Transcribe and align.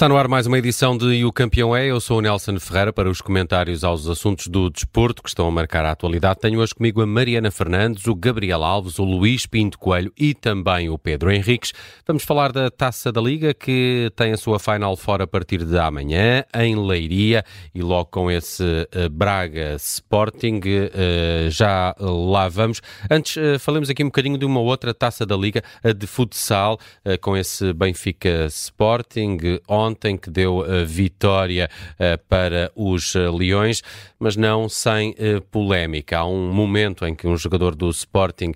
Está 0.00 0.08
no 0.08 0.16
ar 0.16 0.28
mais 0.28 0.46
uma 0.46 0.56
edição 0.56 0.96
de 0.96 1.08
E 1.08 1.26
o 1.26 1.30
Campeão 1.30 1.76
é. 1.76 1.84
Eu 1.88 2.00
sou 2.00 2.16
o 2.16 2.20
Nelson 2.22 2.58
Ferreira 2.58 2.90
para 2.90 3.10
os 3.10 3.20
comentários 3.20 3.84
aos 3.84 4.08
assuntos 4.08 4.46
do 4.46 4.70
desporto 4.70 5.22
que 5.22 5.28
estão 5.28 5.46
a 5.46 5.50
marcar 5.50 5.84
a 5.84 5.90
atualidade. 5.90 6.40
Tenho 6.40 6.58
hoje 6.58 6.74
comigo 6.74 7.02
a 7.02 7.06
Mariana 7.06 7.50
Fernandes, 7.50 8.06
o 8.06 8.14
Gabriel 8.14 8.64
Alves, 8.64 8.98
o 8.98 9.04
Luís 9.04 9.44
Pinto 9.44 9.78
Coelho 9.78 10.10
e 10.18 10.32
também 10.32 10.88
o 10.88 10.96
Pedro 10.96 11.30
Henriques. 11.30 11.74
Vamos 12.06 12.24
falar 12.24 12.50
da 12.50 12.70
Taça 12.70 13.12
da 13.12 13.20
Liga 13.20 13.52
que 13.52 14.10
tem 14.16 14.32
a 14.32 14.38
sua 14.38 14.58
final 14.58 14.96
fora 14.96 15.24
a 15.24 15.26
partir 15.26 15.66
de 15.66 15.78
amanhã 15.78 16.44
em 16.54 16.74
Leiria 16.76 17.44
e 17.74 17.82
logo 17.82 18.06
com 18.06 18.30
esse 18.30 18.64
uh, 18.64 19.10
Braga 19.10 19.74
Sporting 19.74 20.60
uh, 20.60 21.50
já 21.50 21.94
lá 22.00 22.48
vamos. 22.48 22.80
Antes 23.10 23.36
uh, 23.36 23.58
falemos 23.58 23.90
aqui 23.90 24.02
um 24.02 24.06
bocadinho 24.06 24.38
de 24.38 24.46
uma 24.46 24.60
outra 24.60 24.94
Taça 24.94 25.26
da 25.26 25.36
Liga, 25.36 25.62
a 25.84 25.92
de 25.92 26.06
futsal, 26.06 26.78
com 27.20 27.36
esse 27.36 27.74
Benfica 27.74 28.46
Sporting 28.46 29.60
ontem, 29.90 30.16
que 30.16 30.30
deu 30.30 30.62
a 30.62 30.84
vitória 30.84 31.68
eh, 31.98 32.16
para 32.16 32.70
os 32.74 33.14
eh, 33.14 33.28
Leões, 33.30 33.82
mas 34.18 34.36
não 34.36 34.68
sem 34.68 35.14
eh, 35.18 35.40
polémica. 35.50 36.18
Há 36.18 36.24
um 36.24 36.52
momento 36.52 37.04
em 37.06 37.14
que 37.14 37.26
um 37.26 37.36
jogador 37.36 37.74
do 37.74 37.90
Sporting 37.90 38.52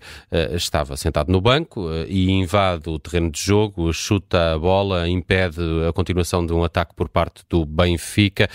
estava 0.53 0.97
sentado 0.97 1.31
no 1.31 1.41
banco 1.41 1.89
e 2.09 2.31
invade 2.31 2.89
o 2.89 2.99
terreno 2.99 3.31
de 3.31 3.41
jogo, 3.41 3.93
chuta 3.93 4.55
a 4.55 4.59
bola, 4.59 5.09
impede 5.09 5.61
a 5.89 5.93
continuação 5.93 6.45
de 6.45 6.53
um 6.53 6.63
ataque 6.63 6.95
por 6.95 7.09
parte 7.09 7.43
do 7.49 7.65
Benfica. 7.65 8.49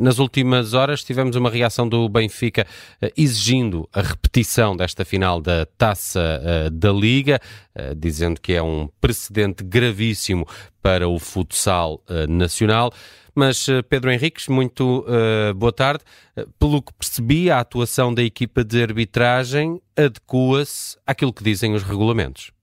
Nas 0.00 0.18
últimas 0.18 0.74
horas 0.74 1.04
tivemos 1.04 1.36
uma 1.36 1.50
reação 1.50 1.88
do 1.88 2.08
Benfica 2.08 2.66
exigindo 3.16 3.88
a 3.92 4.02
repetição 4.02 4.76
desta 4.76 5.04
final 5.04 5.40
da 5.40 5.66
Taça 5.78 6.70
da 6.72 6.92
Liga, 6.92 7.40
dizendo 7.96 8.40
que 8.40 8.52
é 8.52 8.62
um 8.62 8.88
precedente 9.00 9.62
gravíssimo 9.62 10.46
para 10.82 11.08
o 11.08 11.18
futsal 11.18 12.02
uh, 12.08 12.30
nacional. 12.30 12.92
Mas, 13.34 13.68
uh, 13.68 13.82
Pedro 13.88 14.10
Henriques, 14.10 14.48
muito 14.48 15.00
uh, 15.00 15.52
boa 15.54 15.72
tarde. 15.72 16.04
pelo 16.58 16.80
que 16.80 16.92
percebi, 16.94 17.50
a 17.50 17.60
atuação 17.60 18.14
da 18.14 18.22
equipa 18.22 18.64
de 18.64 18.82
arbitragem 18.82 19.80
adequa-se 19.96 20.96
àquilo 21.06 21.32
que 21.32 21.44
dizem 21.44 21.74
os 21.74 21.82
regulamentos. 21.82 22.55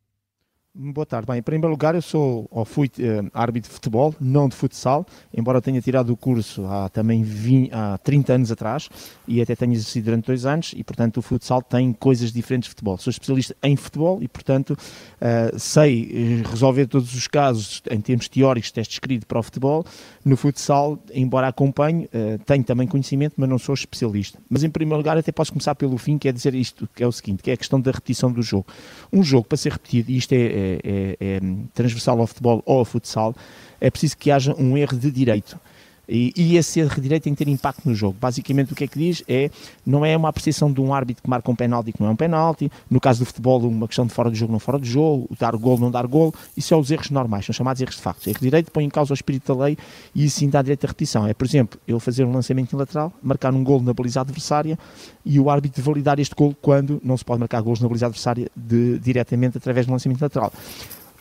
Boa 0.76 1.06
tarde. 1.06 1.28
Bem, 1.28 1.38
em 1.38 1.42
primeiro 1.44 1.70
lugar, 1.70 1.94
eu 1.94 2.02
sou 2.02 2.48
ou 2.50 2.66
fui 2.66 2.88
uh, 2.88 3.30
árbitro 3.32 3.70
de 3.70 3.76
futebol, 3.76 4.16
não 4.20 4.50
de 4.50 4.56
futsal, 4.56 5.06
embora 5.32 5.62
tenha 5.62 5.80
tirado 5.80 6.12
o 6.12 6.18
curso 6.18 6.66
há 6.66 6.90
também 6.90 7.22
20, 7.22 7.72
há 7.72 7.96
30 8.00 8.34
anos 8.34 8.52
atrás 8.52 8.90
e 9.28 9.40
até 9.40 9.56
tenha 9.56 9.72
exercido 9.72 10.06
durante 10.06 10.26
dois 10.26 10.48
anos 10.48 10.74
e, 10.76 10.84
portanto, 10.84 11.18
o 11.18 11.22
futsal 11.22 11.62
tem 11.62 11.94
coisas 11.94 12.32
diferentes 12.32 12.66
de 12.66 12.70
futebol. 12.72 12.98
Sou 12.98 13.12
especialista 13.12 13.56
em 13.62 13.76
futebol 13.76 14.18
e, 14.24 14.28
portanto, 14.28 14.72
uh, 14.72 15.60
sei 15.60 16.42
resolver 16.50 16.88
todos 16.88 17.14
os 17.14 17.28
casos 17.28 17.84
em 17.92 18.02
termos 18.02 18.28
teóricos, 18.28 18.72
teste 18.72 18.94
escrito 18.96 19.28
para 19.28 19.38
o 19.38 19.44
futebol. 19.44 19.86
No 20.26 20.36
futsal, 20.36 20.98
embora 21.14 21.50
acompanhe, 21.50 22.06
uh, 22.06 22.44
tenho 22.48 22.64
também 22.64 22.88
conhecimento, 22.88 23.36
mas 23.38 23.48
não 23.48 23.60
sou 23.60 23.76
especialista. 23.76 24.40
Mas, 24.50 24.64
em 24.64 24.72
primeiro 24.72 24.98
lugar, 24.98 25.20
até 25.20 25.32
posso 25.32 25.52
começar 25.52 25.76
pelo 25.76 26.00
fim, 26.00 26.18
que 26.18 26.28
é 26.28 26.32
dizer 26.32 26.56
isto, 26.56 26.90
que 26.96 27.04
é 27.04 27.08
o 27.08 27.12
seguinte, 27.12 27.44
que 27.44 27.52
é 27.52 27.54
a 27.54 27.58
questão 27.58 27.80
da 27.80 27.92
repetição 27.92 28.32
do 28.32 28.42
jogo. 28.42 28.66
Um 29.14 29.22
jogo, 29.22 29.48
para 29.48 29.58
ser 29.60 29.74
repetido, 29.74 30.10
e 30.10 30.18
isto 30.18 30.34
é 30.34 30.63
é, 30.64 30.80
é, 30.84 31.18
é, 31.20 31.40
transversal 31.74 32.20
ao 32.20 32.28
futebol 32.28 32.64
ou 32.66 32.80
ao 32.80 32.86
futsal, 32.86 33.36
é 33.80 33.90
preciso 33.90 34.18
que 34.18 34.32
haja 34.32 34.56
um 34.58 34.78
erro 34.78 34.98
de 34.98 35.12
direito. 35.12 35.60
E, 36.08 36.34
e, 36.36 36.58
esse 36.58 36.82
erro 36.82 36.96
de 36.96 37.02
direito 37.02 37.24
tem 37.24 37.34
que 37.34 37.44
ter 37.44 37.50
impacto 37.50 37.88
no 37.88 37.96
jogo. 37.96 38.18
Basicamente, 38.20 38.74
o 38.74 38.76
que 38.76 38.84
é 38.84 38.88
que 38.88 39.00
diz 39.00 39.24
é 39.28 39.50
não 39.86 40.06
é 40.06 40.16
uma 40.18 40.30
apreciação 40.30 40.72
de 40.72 40.82
um 40.82 40.94
árbitro 40.94 41.24
que 41.24 41.30
marca 41.30 41.50
um 41.50 41.56
penalti 41.56 41.94
que 41.94 42.02
não 42.02 42.10
é 42.10 42.12
um 42.12 42.16
penalti. 42.16 42.70
No 42.90 43.00
caso 43.00 43.20
do 43.20 43.26
futebol, 43.26 43.62
uma 43.62 43.88
questão 43.88 44.06
de 44.06 44.14
fora 44.14 44.30
de 44.30 44.38
jogo, 44.38 44.52
não 44.52 44.60
fora 44.60 44.80
de 44.80 44.90
jogo, 44.90 45.30
dar 45.40 45.56
gol, 45.56 45.78
não 45.78 45.90
dar 45.90 46.06
gol. 46.06 46.34
Isso 46.58 46.74
é 46.74 46.78
os 46.78 46.92
erros 46.92 47.10
normais, 47.10 47.46
são 47.46 47.54
chamados 47.54 47.82
erros 47.82 47.96
de 47.96 48.02
facto. 48.02 48.28
Erro 48.28 48.40
de 48.40 48.46
direito 48.46 48.72
põe 48.72 48.84
em 48.84 48.90
causa 48.90 49.14
o 49.14 49.16
espírito 49.16 49.54
da 49.56 49.64
lei 49.64 49.78
e 50.14 50.30
sim 50.30 50.50
dá 50.50 50.62
direito 50.62 50.86
à 50.86 50.88
repetição. 50.88 51.26
É, 51.26 51.34
por 51.34 51.46
exemplo, 51.46 51.80
eu 51.88 52.00
fazer 52.00 52.26
um 52.26 52.34
lançamento 52.34 52.76
lateral, 52.76 53.14
marcar 53.22 53.54
um 53.54 53.64
gol 53.64 53.82
na 53.82 53.94
baliza 53.94 54.20
adversária 54.22 54.78
e 55.26 55.40
o 55.40 55.50
árbitro 55.50 55.82
validar 55.82 56.20
este 56.20 56.36
gol 56.36 56.56
quando 56.62 57.00
não 57.04 57.16
se 57.16 57.24
pode 57.24 57.40
marcar 57.40 57.62
gols 57.62 57.80
na 57.80 57.88
baliza 57.88 58.08
adversária 58.08 58.50
de, 58.56 59.00
diretamente 59.00 59.58
através 59.58 59.86
do 59.86 59.92
lançamento 59.94 60.22
lateral. 60.22 60.52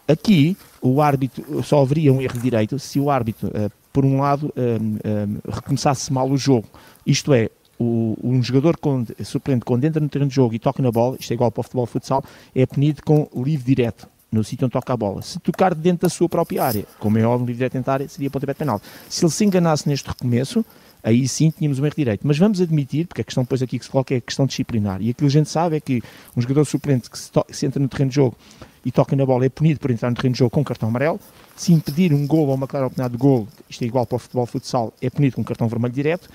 Aqui, 0.08 0.56
o 0.80 1.00
árbitro 1.00 1.62
só 1.62 1.80
haveria 1.80 2.12
um 2.12 2.20
erro 2.20 2.34
de 2.34 2.40
direito 2.40 2.78
se 2.78 2.98
o 2.98 3.08
árbitro, 3.08 3.48
uh, 3.48 3.70
por 3.92 4.04
um 4.04 4.20
lado, 4.20 4.47
uh, 4.47 4.50
uh, 4.50 5.53
recomeçasse 5.53 6.12
mal 6.12 6.28
o 6.30 6.36
jogo. 6.36 6.66
Isto 7.06 7.32
é, 7.32 7.50
o, 7.78 8.16
um 8.22 8.42
jogador 8.42 8.76
com, 8.76 9.04
suplente, 9.25 9.64
quando 9.64 9.84
entra 9.84 10.00
no 10.00 10.08
terreno 10.08 10.28
de 10.28 10.34
jogo 10.34 10.54
e 10.54 10.58
toca 10.58 10.82
na 10.82 10.91
bola, 10.91 11.16
isto 11.19 11.30
é 11.30 11.34
igual 11.34 11.50
para 11.50 11.60
o 11.60 11.62
futebol 11.62 11.86
futsal, 11.86 12.25
é 12.54 12.64
punido 12.64 13.02
com 13.02 13.28
livre 13.34 13.64
direto 13.64 14.08
no 14.31 14.42
sítio 14.42 14.64
onde 14.64 14.72
toca 14.72 14.92
a 14.94 14.97
bola. 14.97 15.20
Se 15.20 15.38
tocar 15.38 15.75
dentro 15.75 16.06
da 16.06 16.08
sua 16.08 16.26
própria 16.28 16.64
área, 16.64 16.86
como 16.98 17.19
é 17.19 17.22
óbvio, 17.22 17.47
livre 17.47 17.69
direto 17.69 17.84
da 17.84 17.92
área, 17.92 18.08
seria 18.08 18.31
pontapé 18.31 18.54
de 18.54 18.58
penal. 18.58 18.81
Se 19.08 19.22
ele 19.22 19.31
se 19.31 19.44
enganasse 19.44 19.86
neste 19.86 20.08
recomeço, 20.08 20.64
aí 21.02 21.26
sim 21.26 21.50
tínhamos 21.50 21.78
um 21.78 21.86
erro 21.86 21.94
direito. 21.96 22.26
Mas 22.26 22.38
vamos 22.38 22.60
admitir, 22.60 23.06
porque 23.06 23.20
a 23.20 23.24
questão 23.24 23.42
depois 23.42 23.62
aqui 23.62 23.78
que 23.78 23.84
se 23.84 23.90
coloca 23.90 24.14
é 24.14 24.18
a 24.18 24.20
questão 24.20 24.46
disciplinar, 24.46 25.00
e 25.00 25.10
aquilo 25.10 25.30
que 25.30 25.36
a 25.36 25.40
gente 25.40 25.50
sabe 25.50 25.76
é 25.76 25.80
que 25.80 26.02
um 26.36 26.40
jogador 26.40 26.64
suplente 26.64 27.10
que 27.10 27.18
se, 27.18 27.30
que 27.30 27.56
se 27.56 27.66
entra 27.66 27.80
no 27.80 27.88
terreno 27.88 28.10
de 28.10 28.16
jogo 28.16 28.36
e 28.84 28.90
toca 28.90 29.14
na 29.14 29.24
bola 29.24 29.46
é 29.46 29.48
punido 29.48 29.80
por 29.80 29.90
entrar 29.90 30.10
no 30.10 30.16
terreno 30.16 30.32
de 30.32 30.38
jogo 30.38 30.50
com 30.50 30.64
cartão 30.64 30.88
amarelo. 30.88 31.20
Se 31.56 31.72
impedir 31.72 32.12
um 32.12 32.26
gol 32.26 32.48
ou 32.48 32.54
uma 32.54 32.66
clara 32.66 32.86
oportunidade 32.86 33.12
de 33.12 33.18
gol, 33.18 33.46
isto 33.68 33.82
é 33.82 33.86
igual 33.86 34.06
para 34.06 34.16
o 34.16 34.18
futebol 34.18 34.46
futsal, 34.46 34.92
é 35.00 35.08
punido 35.08 35.36
com 35.36 35.44
cartão 35.44 35.68
vermelho 35.68 35.94
direto. 35.94 36.28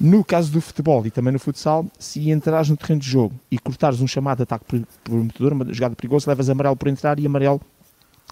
No 0.00 0.24
caso 0.24 0.50
do 0.50 0.60
futebol 0.60 1.06
e 1.06 1.10
também 1.10 1.32
no 1.32 1.38
futsal, 1.38 1.86
se 1.98 2.30
entrares 2.30 2.68
no 2.68 2.76
terreno 2.76 3.00
de 3.00 3.08
jogo 3.08 3.34
e 3.50 3.58
cortares 3.58 4.00
um 4.00 4.06
chamado 4.06 4.42
ataque 4.42 4.84
prometedor, 5.04 5.52
uma 5.52 5.72
jogada 5.72 5.94
perigosa, 5.94 6.30
levas 6.30 6.48
amarelo 6.50 6.76
por 6.76 6.88
entrar 6.88 7.18
e 7.18 7.26
amarelo 7.26 7.60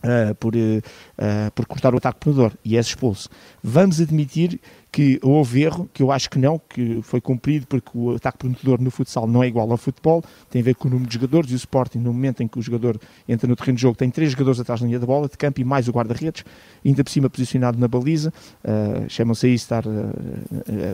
Uh, 0.02 0.34
por, 0.36 0.54
uh, 0.56 1.50
por 1.54 1.66
cortar 1.66 1.92
o 1.92 1.98
ataque 1.98 2.20
prometedor 2.20 2.54
e 2.64 2.78
és 2.78 2.86
expulso. 2.86 3.28
Vamos 3.62 4.00
admitir 4.00 4.58
que 4.92 5.20
houve 5.22 5.62
erro, 5.62 5.88
que 5.92 6.02
eu 6.02 6.10
acho 6.10 6.28
que 6.28 6.38
não, 6.38 6.60
que 6.68 7.00
foi 7.02 7.20
cumprido 7.20 7.66
porque 7.66 7.90
o 7.94 8.16
ataque 8.16 8.38
prometedor 8.38 8.80
no 8.80 8.90
futsal 8.90 9.26
não 9.26 9.42
é 9.42 9.46
igual 9.46 9.70
ao 9.70 9.76
futebol, 9.76 10.22
tem 10.50 10.60
a 10.60 10.64
ver 10.64 10.74
com 10.74 10.88
o 10.88 10.90
número 10.90 11.08
de 11.08 11.14
jogadores 11.14 11.50
e 11.50 11.54
o 11.54 11.56
Sporting, 11.56 11.98
no 11.98 12.12
momento 12.12 12.42
em 12.42 12.48
que 12.48 12.58
o 12.58 12.62
jogador 12.62 12.98
entra 13.28 13.46
no 13.46 13.54
terreno 13.54 13.76
de 13.76 13.82
jogo, 13.82 13.96
tem 13.96 14.10
três 14.10 14.32
jogadores 14.32 14.58
atrás 14.58 14.80
da 14.80 14.86
linha 14.86 14.98
da 14.98 15.06
bola, 15.06 15.28
de 15.28 15.36
campo 15.36 15.60
e 15.60 15.64
mais 15.64 15.86
o 15.86 15.92
guarda-redes, 15.92 16.44
ainda 16.84 17.04
por 17.04 17.10
cima 17.10 17.30
posicionado 17.30 17.78
na 17.78 17.86
baliza, 17.86 18.32
uh, 18.64 19.08
chamam-se 19.08 19.46
aí 19.46 19.54
estar 19.54 19.86
uh, 19.86 19.90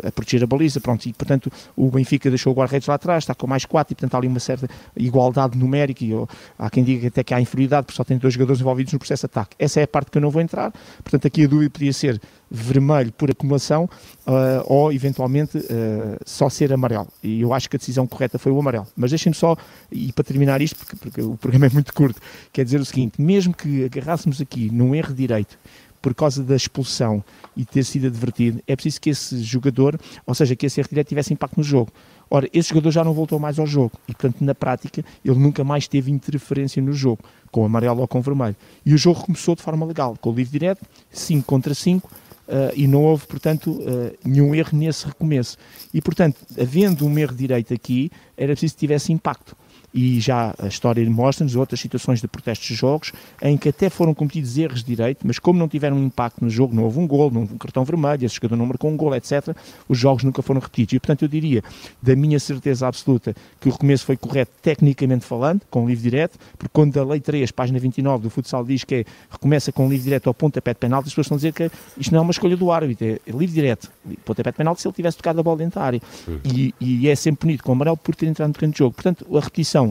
a 0.06 0.12
proteger 0.12 0.44
a 0.44 0.46
baliza, 0.46 0.78
pronto, 0.78 1.06
e 1.06 1.12
portanto 1.12 1.50
o 1.74 1.90
Benfica 1.90 2.28
deixou 2.28 2.52
o 2.52 2.56
guarda-redes 2.56 2.88
lá 2.88 2.96
atrás, 2.96 3.24
está 3.24 3.34
com 3.34 3.46
mais 3.46 3.64
quatro 3.64 3.92
e 3.92 3.94
portanto 3.94 4.14
há 4.14 4.18
ali 4.18 4.28
uma 4.28 4.40
certa 4.40 4.68
igualdade 4.94 5.56
numérica 5.56 6.04
e 6.04 6.12
ou, 6.12 6.28
há 6.58 6.68
quem 6.68 6.84
diga 6.84 7.08
até 7.08 7.24
que 7.24 7.32
há 7.32 7.40
inferioridade 7.40 7.86
porque 7.86 7.96
só 7.96 8.04
tem 8.04 8.18
dois 8.18 8.34
jogadores 8.34 8.60
envolvidos 8.60 8.92
no 8.92 8.98
processo 8.98 9.22
de 9.22 9.26
ataque. 9.26 9.56
Essa 9.58 9.80
é 9.80 9.84
a 9.84 9.88
parte 9.88 10.10
que 10.10 10.18
eu 10.18 10.22
não 10.22 10.30
vou 10.30 10.42
entrar, 10.42 10.70
portanto 11.02 11.26
aqui 11.26 11.44
a 11.44 11.48
dúvida 11.48 11.70
podia 11.70 11.92
ser 11.92 12.20
vermelho 12.50 13.12
por 13.12 13.30
acumulação 13.30 13.88
uh, 14.26 14.62
ou 14.66 14.92
eventualmente 14.92 15.58
uh, 15.58 16.16
só 16.24 16.48
ser 16.48 16.72
amarelo. 16.72 17.08
E 17.22 17.40
eu 17.40 17.52
acho 17.52 17.68
que 17.68 17.76
a 17.76 17.78
decisão 17.78 18.06
correta 18.06 18.38
foi 18.38 18.52
o 18.52 18.58
amarelo. 18.58 18.86
Mas 18.96 19.10
deixem-me 19.10 19.34
só, 19.34 19.56
e 19.90 20.12
para 20.12 20.24
terminar 20.24 20.60
isto, 20.60 20.76
porque, 20.76 20.96
porque, 20.96 21.22
o 21.22 21.36
programa 21.36 21.66
é 21.66 21.70
muito 21.70 21.92
curto, 21.92 22.20
quer 22.52 22.64
dizer 22.64 22.80
o 22.80 22.84
seguinte: 22.84 23.20
mesmo 23.20 23.54
que 23.54 23.84
agarrássemos 23.84 24.40
aqui 24.40 24.70
num 24.70 24.94
erro 24.94 25.12
direito 25.12 25.58
por 26.00 26.14
causa 26.14 26.44
da 26.44 26.54
expulsão 26.54 27.24
e 27.56 27.64
ter 27.64 27.82
sido 27.82 28.06
advertido, 28.06 28.62
é 28.66 28.76
preciso 28.76 29.00
que 29.00 29.10
esse 29.10 29.42
jogador, 29.42 29.98
ou 30.24 30.34
seja, 30.36 30.54
que 30.54 30.64
esse 30.66 30.78
erro 30.78 30.88
direito 30.88 31.08
tivesse 31.08 31.32
impacto 31.32 31.56
no 31.56 31.64
jogo. 31.64 31.90
Ora, 32.30 32.48
esse 32.52 32.68
jogador 32.68 32.90
já 32.92 33.02
não 33.02 33.12
voltou 33.12 33.40
mais 33.40 33.58
ao 33.58 33.66
jogo 33.66 33.92
e, 34.06 34.12
portanto, 34.12 34.44
na 34.44 34.54
prática, 34.54 35.04
ele 35.24 35.38
nunca 35.38 35.64
mais 35.64 35.88
teve 35.88 36.12
interferência 36.12 36.80
no 36.80 36.92
jogo, 36.92 37.24
com 37.50 37.64
amarelo 37.64 38.00
ou 38.00 38.06
com 38.06 38.20
vermelho. 38.20 38.54
E 38.84 38.94
o 38.94 38.98
jogo 38.98 39.20
começou 39.24 39.56
de 39.56 39.62
forma 39.62 39.84
legal, 39.84 40.16
com 40.20 40.30
o 40.30 40.34
livre 40.34 40.52
direto, 40.52 40.84
5 41.10 41.44
contra 41.44 41.74
5, 41.74 42.08
Uh, 42.46 42.70
e 42.76 42.86
não 42.86 43.02
houve, 43.02 43.26
portanto, 43.26 43.72
uh, 43.72 44.16
nenhum 44.24 44.54
erro 44.54 44.70
nesse 44.78 45.04
recomeço. 45.04 45.56
E, 45.92 46.00
portanto, 46.00 46.36
havendo 46.60 47.04
um 47.04 47.18
erro 47.18 47.34
direito 47.34 47.74
aqui, 47.74 48.10
era 48.36 48.52
preciso 48.52 48.74
que 48.74 48.80
tivesse 48.80 49.12
impacto 49.12 49.56
e 49.96 50.20
já 50.20 50.54
a 50.58 50.66
história 50.66 51.08
mostra-nos 51.08 51.56
outras 51.56 51.80
situações 51.80 52.20
de 52.20 52.28
protestos 52.28 52.68
de 52.68 52.74
jogos 52.74 53.12
em 53.40 53.56
que 53.56 53.70
até 53.70 53.88
foram 53.88 54.12
cometidos 54.12 54.58
erros 54.58 54.84
de 54.84 54.94
direito, 54.94 55.26
mas 55.26 55.38
como 55.38 55.58
não 55.58 55.66
tiveram 55.66 55.98
impacto 55.98 56.44
no 56.44 56.50
jogo, 56.50 56.74
não 56.74 56.84
houve 56.84 56.98
um 56.98 57.06
gol, 57.06 57.30
não 57.30 57.40
houve 57.40 57.54
um 57.54 57.58
cartão 57.58 57.82
vermelho, 57.82 58.26
esse 58.26 58.34
jogador 58.34 58.56
não 58.56 58.66
marcou 58.66 58.90
um 58.90 58.96
gol, 58.96 59.14
etc., 59.14 59.56
os 59.88 59.96
jogos 59.96 60.22
nunca 60.22 60.42
foram 60.42 60.60
repetidos. 60.60 60.92
E, 60.92 61.00
portanto, 61.00 61.22
eu 61.22 61.28
diria, 61.28 61.64
da 62.02 62.14
minha 62.14 62.38
certeza 62.38 62.86
absoluta, 62.86 63.34
que 63.58 63.70
o 63.70 63.72
recomeço 63.72 64.04
foi 64.04 64.18
correto 64.18 64.52
tecnicamente 64.60 65.24
falando, 65.24 65.62
com 65.70 65.88
livre 65.88 66.02
direto, 66.02 66.38
porque 66.58 66.70
quando 66.74 67.00
a 67.00 67.04
Lei 67.04 67.20
3, 67.20 67.50
página 67.52 67.78
29 67.78 68.24
do 68.24 68.28
futsal 68.28 68.66
diz 68.66 68.84
que 68.84 68.96
é, 68.96 69.04
recomeça 69.30 69.72
com 69.72 69.88
livre 69.88 70.04
direto 70.04 70.26
ao 70.26 70.34
pontapé 70.34 70.74
de 70.74 70.78
penalti, 70.80 71.06
as 71.06 71.14
pessoas 71.14 71.26
estão 71.26 71.36
a 71.36 71.38
dizer 71.38 71.52
que 71.52 71.70
isto 71.98 72.12
não 72.12 72.18
é 72.18 72.22
uma 72.22 72.32
escolha 72.32 72.56
do 72.56 72.70
árbitro, 72.70 73.06
é 73.06 73.18
livre 73.30 73.54
direto, 73.54 73.90
pontapé 74.26 74.50
de 74.50 74.58
penalti 74.58 74.82
se 74.82 74.88
ele 74.88 74.94
tivesse 74.94 75.16
tocado 75.16 75.40
a 75.40 75.42
bola 75.42 75.56
dentro 75.56 75.80
da 75.80 75.86
área. 75.86 76.02
E, 76.44 76.74
e, 76.78 77.08
é 77.08 77.14
sempre 77.14 77.40
punido 77.40 77.62
com 77.62 77.72
amarelo 77.72 77.96
por 77.96 78.14
ter 78.14 78.26
entrado 78.26 78.48
no 78.48 78.54
terreno 78.54 78.72
de 78.72 78.78
jogo. 78.78 78.94
Portanto, 78.94 79.26
a 79.34 79.40
repetição 79.40 79.85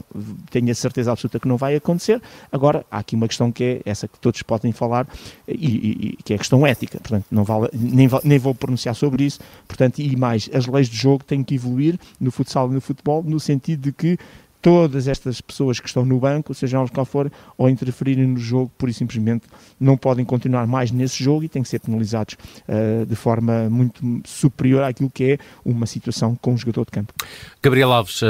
tenho 0.50 0.71
a 0.71 0.75
certeza 0.75 1.12
absoluta 1.12 1.39
que 1.39 1.47
não 1.47 1.57
vai 1.57 1.75
acontecer. 1.75 2.21
Agora, 2.51 2.86
há 2.89 3.00
aqui 3.00 3.15
uma 3.15 3.27
questão 3.27 3.51
que 3.51 3.63
é 3.63 3.81
essa 3.86 4.07
que 4.07 4.18
todos 4.19 4.42
podem 4.42 4.71
falar, 4.71 5.07
e, 5.47 5.53
e, 5.53 6.07
e 6.07 6.24
que 6.24 6.33
é 6.33 6.36
a 6.36 6.39
questão 6.39 6.65
ética. 6.65 7.00
Portanto, 7.00 7.25
não 7.31 7.44
vale, 7.44 7.69
nem, 7.74 8.09
nem 8.24 8.39
vou 8.39 8.56
pronunciar 8.56 8.95
sobre 8.95 9.24
isso. 9.24 9.39
Portanto, 9.68 10.00
e 10.00 10.15
mais, 10.15 10.50
as 10.53 10.65
leis 10.68 10.89
de 10.89 10.97
jogo 10.97 11.24
têm 11.24 11.44
que 11.44 11.56
evoluir 11.56 12.00
no 12.19 12.31
futsal 12.31 12.69
e 12.71 12.74
no 12.74 12.81
futebol, 12.81 13.24
no 13.24 13.39
sentido 13.39 13.81
de 13.81 13.92
que 13.92 14.18
todas 14.65 15.07
estas 15.07 15.39
pessoas 15.41 15.79
que 15.79 15.88
estão 15.88 16.03
no 16.03 16.17
banco, 16.19 16.51
seja 16.56 16.77
elas 16.77 16.89
qual 16.89 17.06
for, 17.06 17.31
ou 17.56 17.69
interferirem 17.69 18.25
no 18.25 18.39
jogo, 18.39 18.71
por 18.75 18.89
e 18.89 18.94
simplesmente 18.95 19.44
não 19.79 19.95
podem 19.95 20.25
continuar 20.25 20.65
mais 20.65 20.89
nesse 20.89 21.23
jogo 21.23 21.44
e 21.44 21.47
têm 21.47 21.62
que 21.62 21.69
ser 21.69 21.77
penalizados 21.77 22.35
uh, 22.67 23.06
de 23.06 23.15
forma 23.15 23.69
muito 23.69 24.01
superior 24.25 24.81
àquilo 24.81 25.12
que 25.12 25.33
é 25.33 25.38
uma 25.63 25.85
situação 25.85 26.35
com 26.41 26.53
um 26.53 26.57
jogador 26.57 26.83
de 26.85 26.91
campo. 26.94 27.13
Gabriel 27.62 27.91
Alves, 27.91 28.23
uh, 28.23 28.25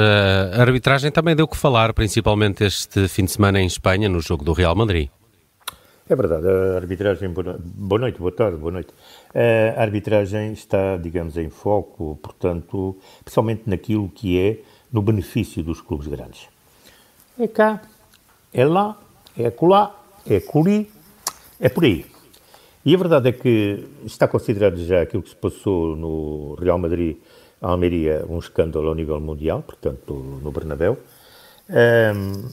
a 0.52 0.60
arbitragem 0.60 1.10
também 1.10 1.34
deu 1.34 1.48
que 1.48 1.56
falar, 1.56 1.94
principalmente 1.94 2.64
este 2.64 3.08
fim 3.08 3.24
de 3.24 3.30
semana 3.30 3.58
em 3.58 3.66
Espanha, 3.66 4.06
no 4.06 4.20
jogo 4.20 4.44
do 4.44 4.52
Real 4.52 4.74
Madrid. 4.76 5.08
É 6.06 6.14
verdade, 6.14 6.46
a 6.46 6.76
arbitragem. 6.76 7.30
Boa 7.30 7.98
noite, 7.98 8.18
boa 8.18 8.30
tarde, 8.30 8.58
boa 8.58 8.70
noite. 8.70 8.90
A 9.74 9.80
arbitragem 9.80 10.52
está, 10.52 10.98
digamos, 10.98 11.36
em 11.38 11.48
foco, 11.48 12.16
portanto, 12.22 12.96
principalmente 13.24 13.62
naquilo 13.66 14.08
que 14.10 14.38
é 14.38 14.58
no 14.96 15.02
benefício 15.02 15.62
dos 15.62 15.82
clubes 15.82 16.06
grandes. 16.06 16.48
É 17.38 17.46
cá, 17.46 17.82
é 18.50 18.64
lá, 18.64 18.98
é 19.36 19.48
acolá, 19.48 19.94
é 20.26 20.40
coli, 20.40 20.90
é 21.60 21.68
por 21.68 21.84
aí. 21.84 22.06
E 22.82 22.94
a 22.94 22.98
verdade 22.98 23.28
é 23.28 23.32
que 23.32 23.86
está 24.06 24.26
considerado 24.26 24.78
já 24.78 25.02
aquilo 25.02 25.22
que 25.22 25.28
se 25.28 25.36
passou 25.36 25.94
no 25.94 26.54
Real 26.54 26.78
Madrid, 26.78 27.18
Almeria, 27.60 28.24
um 28.26 28.38
escândalo 28.38 28.88
ao 28.88 28.94
nível 28.94 29.20
mundial, 29.20 29.62
portanto, 29.62 30.14
no 30.14 30.50
Bernabéu. 30.50 30.96
Um, 31.68 32.48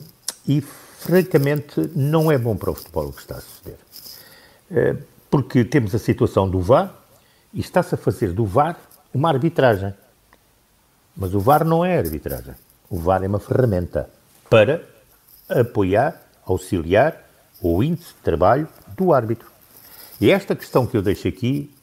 e, 0.45 0.59
francamente, 0.59 1.89
não 1.95 2.29
é 2.29 2.37
bom 2.37 2.57
para 2.57 2.71
o 2.71 2.75
futebol 2.75 3.07
o 3.07 3.13
que 3.13 3.21
está 3.21 3.37
a 3.37 3.41
suceder. 3.41 3.77
Porque 5.29 5.63
temos 5.63 5.95
a 5.95 5.99
situação 5.99 6.49
do 6.49 6.59
VAR 6.59 6.93
e 7.53 7.61
está-se 7.61 7.95
a 7.95 7.97
fazer 7.97 8.33
do 8.33 8.45
VAR 8.45 8.77
uma 9.13 9.29
arbitragem. 9.29 9.93
Mas 11.15 11.33
o 11.33 11.39
VAR 11.39 11.63
não 11.63 11.85
é 11.85 11.97
arbitragem. 11.97 12.55
O 12.89 12.97
VAR 12.97 13.23
é 13.23 13.27
uma 13.27 13.39
ferramenta 13.39 14.09
para 14.49 14.81
apoiar, 15.49 16.21
auxiliar 16.45 17.17
o 17.61 17.83
índice 17.83 18.09
de 18.09 18.21
trabalho 18.23 18.67
do 18.95 19.13
árbitro. 19.13 19.47
E 20.19 20.31
esta 20.31 20.55
questão 20.55 20.85
que 20.85 20.97
eu 20.97 21.01
deixo 21.01 21.27
aqui, 21.27 21.73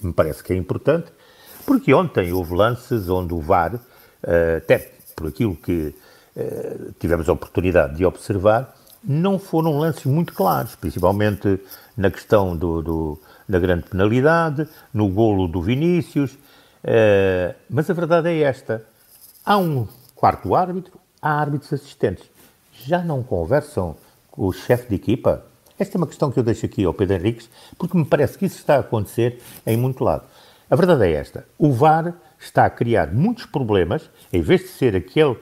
me 0.00 0.12
parece 0.12 0.42
que 0.42 0.52
é 0.52 0.56
importante, 0.56 1.06
porque 1.66 1.94
ontem 1.94 2.32
houve 2.32 2.54
lances 2.54 3.08
onde 3.08 3.32
o 3.32 3.40
VAR, 3.40 3.78
eh, 4.22 4.56
até 4.58 4.92
por 5.16 5.28
aquilo 5.28 5.56
que 5.56 5.94
eh, 6.36 6.76
tivemos 6.98 7.28
a 7.28 7.32
oportunidade 7.32 7.96
de 7.96 8.04
observar, 8.04 8.74
não 9.02 9.38
foram 9.38 9.78
lances 9.78 10.04
muito 10.04 10.32
claros, 10.32 10.74
principalmente 10.76 11.60
na 11.96 12.10
questão 12.10 12.56
do, 12.56 12.82
do 12.82 13.20
da 13.48 13.58
grande 13.58 13.84
penalidade, 13.84 14.66
no 14.92 15.08
golo 15.08 15.46
do 15.46 15.60
Vinícius, 15.60 16.36
Uh, 16.84 17.54
mas 17.68 17.88
a 17.88 17.94
verdade 17.94 18.28
é 18.28 18.40
esta: 18.42 18.84
há 19.44 19.56
um 19.56 19.88
quarto 20.14 20.54
árbitro, 20.54 21.00
há 21.20 21.40
árbitros 21.40 21.72
assistentes. 21.72 22.30
Já 22.72 23.02
não 23.02 23.22
conversam 23.22 23.96
com 24.30 24.46
o 24.46 24.52
chefe 24.52 24.88
de 24.88 24.96
equipa? 24.96 25.44
Esta 25.78 25.96
é 25.96 25.98
uma 25.98 26.06
questão 26.06 26.30
que 26.30 26.38
eu 26.38 26.44
deixo 26.44 26.66
aqui 26.66 26.84
ao 26.84 26.92
Pedro 26.92 27.16
Henriques, 27.16 27.48
porque 27.78 27.96
me 27.96 28.04
parece 28.04 28.36
que 28.36 28.44
isso 28.44 28.58
está 28.58 28.76
a 28.76 28.80
acontecer 28.80 29.40
em 29.66 29.76
muito 29.76 30.04
lado. 30.04 30.24
A 30.68 30.76
verdade 30.76 31.04
é 31.04 31.12
esta: 31.12 31.46
o 31.58 31.72
VAR 31.72 32.14
está 32.38 32.66
a 32.66 32.70
criar 32.70 33.12
muitos 33.12 33.46
problemas, 33.46 34.10
em 34.32 34.42
vez 34.42 34.60
de 34.60 34.68
ser 34.68 34.94
aquele 34.94 35.36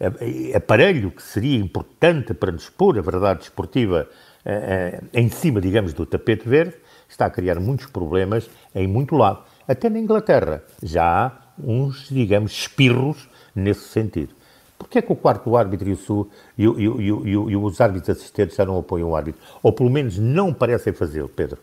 eh, 0.00 0.56
aparelho 0.56 1.10
que 1.10 1.22
seria 1.22 1.58
importante 1.58 2.34
para 2.34 2.52
nos 2.52 2.68
pôr 2.68 2.98
a 2.98 3.02
verdade 3.02 3.44
esportiva 3.44 4.08
uh, 4.44 5.06
em 5.12 5.28
cima, 5.28 5.60
digamos, 5.60 5.92
do 5.92 6.06
tapete 6.06 6.48
verde, 6.48 6.74
está 7.08 7.26
a 7.26 7.30
criar 7.30 7.58
muitos 7.60 7.86
problemas 7.86 8.48
em 8.74 8.86
muito 8.86 9.16
lado. 9.16 9.42
Até 9.68 9.90
na 9.90 9.98
Inglaterra 9.98 10.64
já 10.82 11.26
há 11.26 11.32
uns, 11.62 12.08
digamos, 12.08 12.52
espirros 12.52 13.28
nesse 13.54 13.88
sentido. 13.88 14.34
Porquê 14.78 15.00
é 15.00 15.02
que 15.02 15.12
o 15.12 15.16
quarto 15.16 15.54
árbitro 15.56 15.88
e, 15.90 15.92
o, 15.92 16.30
e, 16.56 16.64
e, 16.64 17.32
e, 17.32 17.56
os 17.56 17.80
árbitros 17.80 18.16
assistentes 18.16 18.56
já 18.56 18.64
não 18.64 18.78
apoiam 18.78 19.10
o 19.10 19.16
árbitro? 19.16 19.40
Ou 19.62 19.72
pelo 19.72 19.90
menos 19.90 20.16
não 20.18 20.54
parecem 20.54 20.92
fazê-lo, 20.92 21.28
Pedro? 21.28 21.58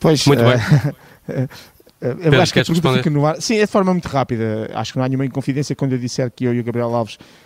Pois, 0.00 0.26
Muito 0.26 0.42
bem. 0.42 0.56
eu 2.00 2.16
Pedro, 2.16 2.40
acho 2.40 2.52
que 2.52 2.60
a 2.60 2.64
pergunta 2.64 2.92
fica 2.94 3.10
no 3.10 3.26
ar. 3.26 3.40
Sim, 3.40 3.58
é 3.58 3.66
de 3.66 3.70
forma 3.70 3.92
muito 3.92 4.08
rápida. 4.08 4.70
Acho 4.74 4.92
que 4.92 4.98
não 4.98 5.04
há 5.04 5.08
nenhuma 5.08 5.26
inconfidência 5.26 5.76
quando 5.76 5.92
eu 5.92 5.98
disser 5.98 6.30
que 6.30 6.44
eu 6.44 6.54
e 6.54 6.60
o 6.60 6.64
Gabriel 6.64 6.92
Alves 6.94 7.16
Uh, 7.16 7.43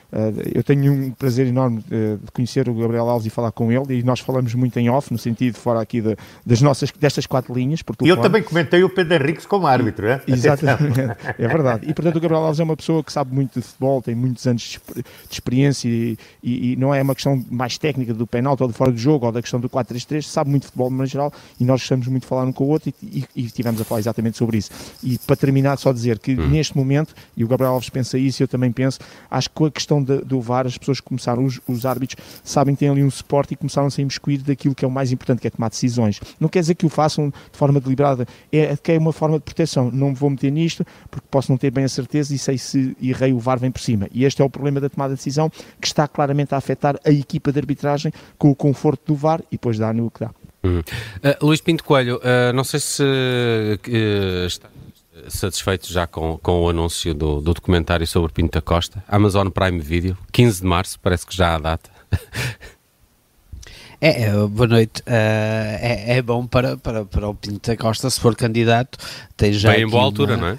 eu 0.55 0.63
tenho 0.65 0.93
um 0.93 1.11
prazer 1.11 1.47
enorme 1.47 1.79
uh, 1.79 2.19
de 2.25 2.33
conhecer 2.33 2.69
o 2.69 2.75
Gabriel 2.75 3.09
Alves 3.09 3.27
e 3.27 3.31
falar 3.31 3.53
com 3.53 3.71
ele, 3.71 3.99
e 3.99 4.03
nós 4.03 4.21
falamos 4.21 4.55
muito 4.55 4.79
em 4.79 4.89
off, 4.89 5.13
no 5.13 5.19
sentido 5.19 5.57
fora 5.57 5.81
aqui 5.81 6.01
de, 6.01 6.17
das 6.47 6.63
nossas, 6.63 6.91
destas 6.91 7.27
quatro 7.27 7.53
linhas. 7.55 7.81
E 8.01 8.09
eu 8.09 8.17
também 8.17 8.43
comentei 8.43 8.83
o 8.83 8.89
Pedro 8.89 9.15
Henriques 9.15 9.45
como 9.45 9.67
árbitro, 9.67 10.07
é? 10.07 10.23
Exatamente, 10.27 11.01
é 11.39 11.49
verdade. 11.49 11.89
E 11.89 11.93
portanto 11.93 12.17
o 12.17 12.21
Gabriel 12.21 12.43
Alves 12.43 12.59
é 12.59 12.65
uma 12.65 12.77
pessoa 12.77 13.05
que 13.05 13.13
sabe 13.13 13.35
muito 13.35 13.61
de 13.61 13.67
futebol, 13.67 14.01
tem 14.01 14.15
muitos 14.15 14.47
anos 14.47 14.79
de, 14.95 15.05
experiência 15.31 15.89
e, 15.89 16.19
e, 16.43 16.73
e, 16.73 16.77
não 16.77 16.95
é 16.95 17.03
uma 17.03 17.15
questão 17.15 17.45
mais 17.51 17.77
técnica 17.77 18.15
do 18.15 18.27
penalti 18.27 18.63
ou 18.63 18.69
de 18.69 18.75
fora 18.75 18.91
do 18.91 18.99
jogo 18.99 19.27
ou 19.27 19.33
da 19.33 19.43
questão 19.43 19.61
do 19.61 19.69
4-3-3, 19.69 20.23
sabe 20.23 20.51
muito 20.51 20.63
de 20.63 20.67
futebol 20.69 20.91
no 20.91 21.05
geral 21.05 21.33
e 21.61 21.65
nós 21.65 21.81
gostamos 21.81 22.07
muito 22.07 22.23
de 22.23 22.29
falar 22.29 22.45
um 22.45 22.53
com 22.53 22.65
o 22.65 22.69
outro 22.69 22.93
e, 23.03 23.25
e, 23.37 23.45
e 23.45 23.51
tivemos 23.51 23.81
a 23.81 23.85
falar 23.85 24.01
exatamente 24.01 24.39
sobre 24.39 24.57
isso. 24.57 24.71
E 25.03 25.19
para 25.19 25.37
terminar, 25.37 25.77
só 25.77 25.93
dizer 25.93 26.19
que 26.19 26.33
hum. 26.33 26.49
neste 26.49 26.77
momento, 26.77 27.15
e 27.37 27.45
o 27.45 27.49
Gabriel 27.49 27.73
Alves 27.73 27.91
pensa 27.91 28.17
isso, 28.17 28.43
eu 28.43 28.49
também 28.49 28.73
penso, 28.73 28.99
acho 29.31 29.51
que 29.51 29.65
a 29.65 29.71
questão 29.71 29.98
de, 30.03 30.19
do 30.19 30.41
VAR, 30.41 30.67
as 30.67 30.79
pessoas 30.79 31.01
começaram, 31.01 31.45
os, 31.45 31.61
os 31.67 31.85
árbitros, 31.87 32.23
sabem 32.43 32.75
que 32.75 32.81
têm 32.81 32.89
ali 32.89 33.03
um 33.03 33.11
suporte 33.11 33.55
e 33.55 33.57
começaram 33.57 33.87
a 33.87 33.91
se 33.91 34.01
imiscuir 34.01 34.39
daquilo 34.39 34.75
que 34.75 34.85
é 34.85 34.89
o 34.89 34.91
mais 34.91 35.13
importante, 35.13 35.41
que 35.41 35.47
é 35.47 35.51
tomar 35.51 35.71
decisões. 35.71 36.21
Não 36.39 36.49
quer 36.49 36.61
dizer 36.61 36.75
que 36.75 36.87
o 36.87 36.89
façam 36.89 37.29
de 37.29 37.59
forma 37.59 37.81
deliberada, 37.81 38.27
é 38.53 38.77
que 38.77 38.93
é 38.93 38.99
uma 38.99 39.13
forma 39.13 39.39
de 39.39 39.45
proteção. 39.45 39.91
Não 39.91 40.11
me 40.11 40.15
vou 40.15 40.31
meter 40.31 40.51
nisto, 40.51 40.85
porque 41.11 41.27
posso 41.31 41.51
não 41.51 41.59
ter 41.59 41.71
bem 41.71 41.85
a 41.85 41.89
certeza 41.89 42.35
e 42.35 42.39
sei 42.39 42.59
se 42.59 42.97
errei, 43.03 43.33
o 43.33 43.39
VAR 43.39 43.59
vem 43.59 43.71
por 43.71 43.81
cima. 43.81 44.09
E 44.13 44.25
este 44.25 44.43
é 44.43 44.45
o 44.45 44.51
problema 44.51 44.81
da 44.81 44.89
tomada 44.89 45.15
de 45.15 45.19
decisão, 45.19 45.51
que 45.81 45.87
está 45.87 46.07
claramente 46.07 46.55
a 46.55 46.59
afetar 46.59 46.99
a 47.05 47.11
equipa 47.11 47.53
de 47.53 47.59
arbitragem 47.59 48.13
com 48.37 48.51
o 48.51 48.55
conforto 48.55 49.13
do 49.13 49.15
VAR 49.15 49.41
e 49.51 49.53
depois 49.53 49.79
dá 49.79 49.93
no 49.93 50.11
que 50.11 50.21
dá. 50.21 50.31
Hum. 50.65 50.81
Uh, 50.81 51.47
Luís 51.47 51.61
Pinto 51.61 51.85
Coelho, 51.85 52.17
uh, 52.17 52.53
não 52.53 52.65
sei 52.65 52.81
se 52.81 53.03
uh, 53.03 54.47
está 54.47 54.69
satisfeito 55.31 55.93
já 55.93 56.07
com, 56.07 56.39
com 56.39 56.63
o 56.63 56.69
anúncio 56.69 57.15
do, 57.15 57.41
do 57.41 57.55
documentário 57.55 58.07
sobre 58.07 58.33
Pinto 58.33 58.53
da 58.53 58.63
Costa. 58.63 59.03
Amazon 59.09 59.49
Prime 59.49 59.81
Video, 59.81 60.17
15 60.33 60.61
de 60.61 60.67
março, 60.67 60.99
parece 61.01 61.27
que 61.27 61.37
já 61.37 61.55
há 61.55 61.59
data. 61.59 61.91
É, 64.01 64.23
é, 64.23 64.33
boa 64.47 64.69
noite. 64.69 65.01
Uh, 65.01 65.05
é, 65.11 66.19
é, 66.19 66.23
bom 66.23 66.47
para, 66.47 66.77
para, 66.77 67.05
para 67.05 67.29
o 67.29 67.35
Pinto 67.35 67.69
da 67.69 67.77
Costa, 67.77 68.09
se 68.09 68.21
for 68.21 68.37
candidato, 68.37 68.97
tem 69.37 69.53
já. 69.53 69.73
Bem 69.73 69.83
em 69.83 69.89
boa 69.89 70.05
altura, 70.05 70.37
uma, 70.37 70.41
não 70.41 70.49
é? 70.53 70.59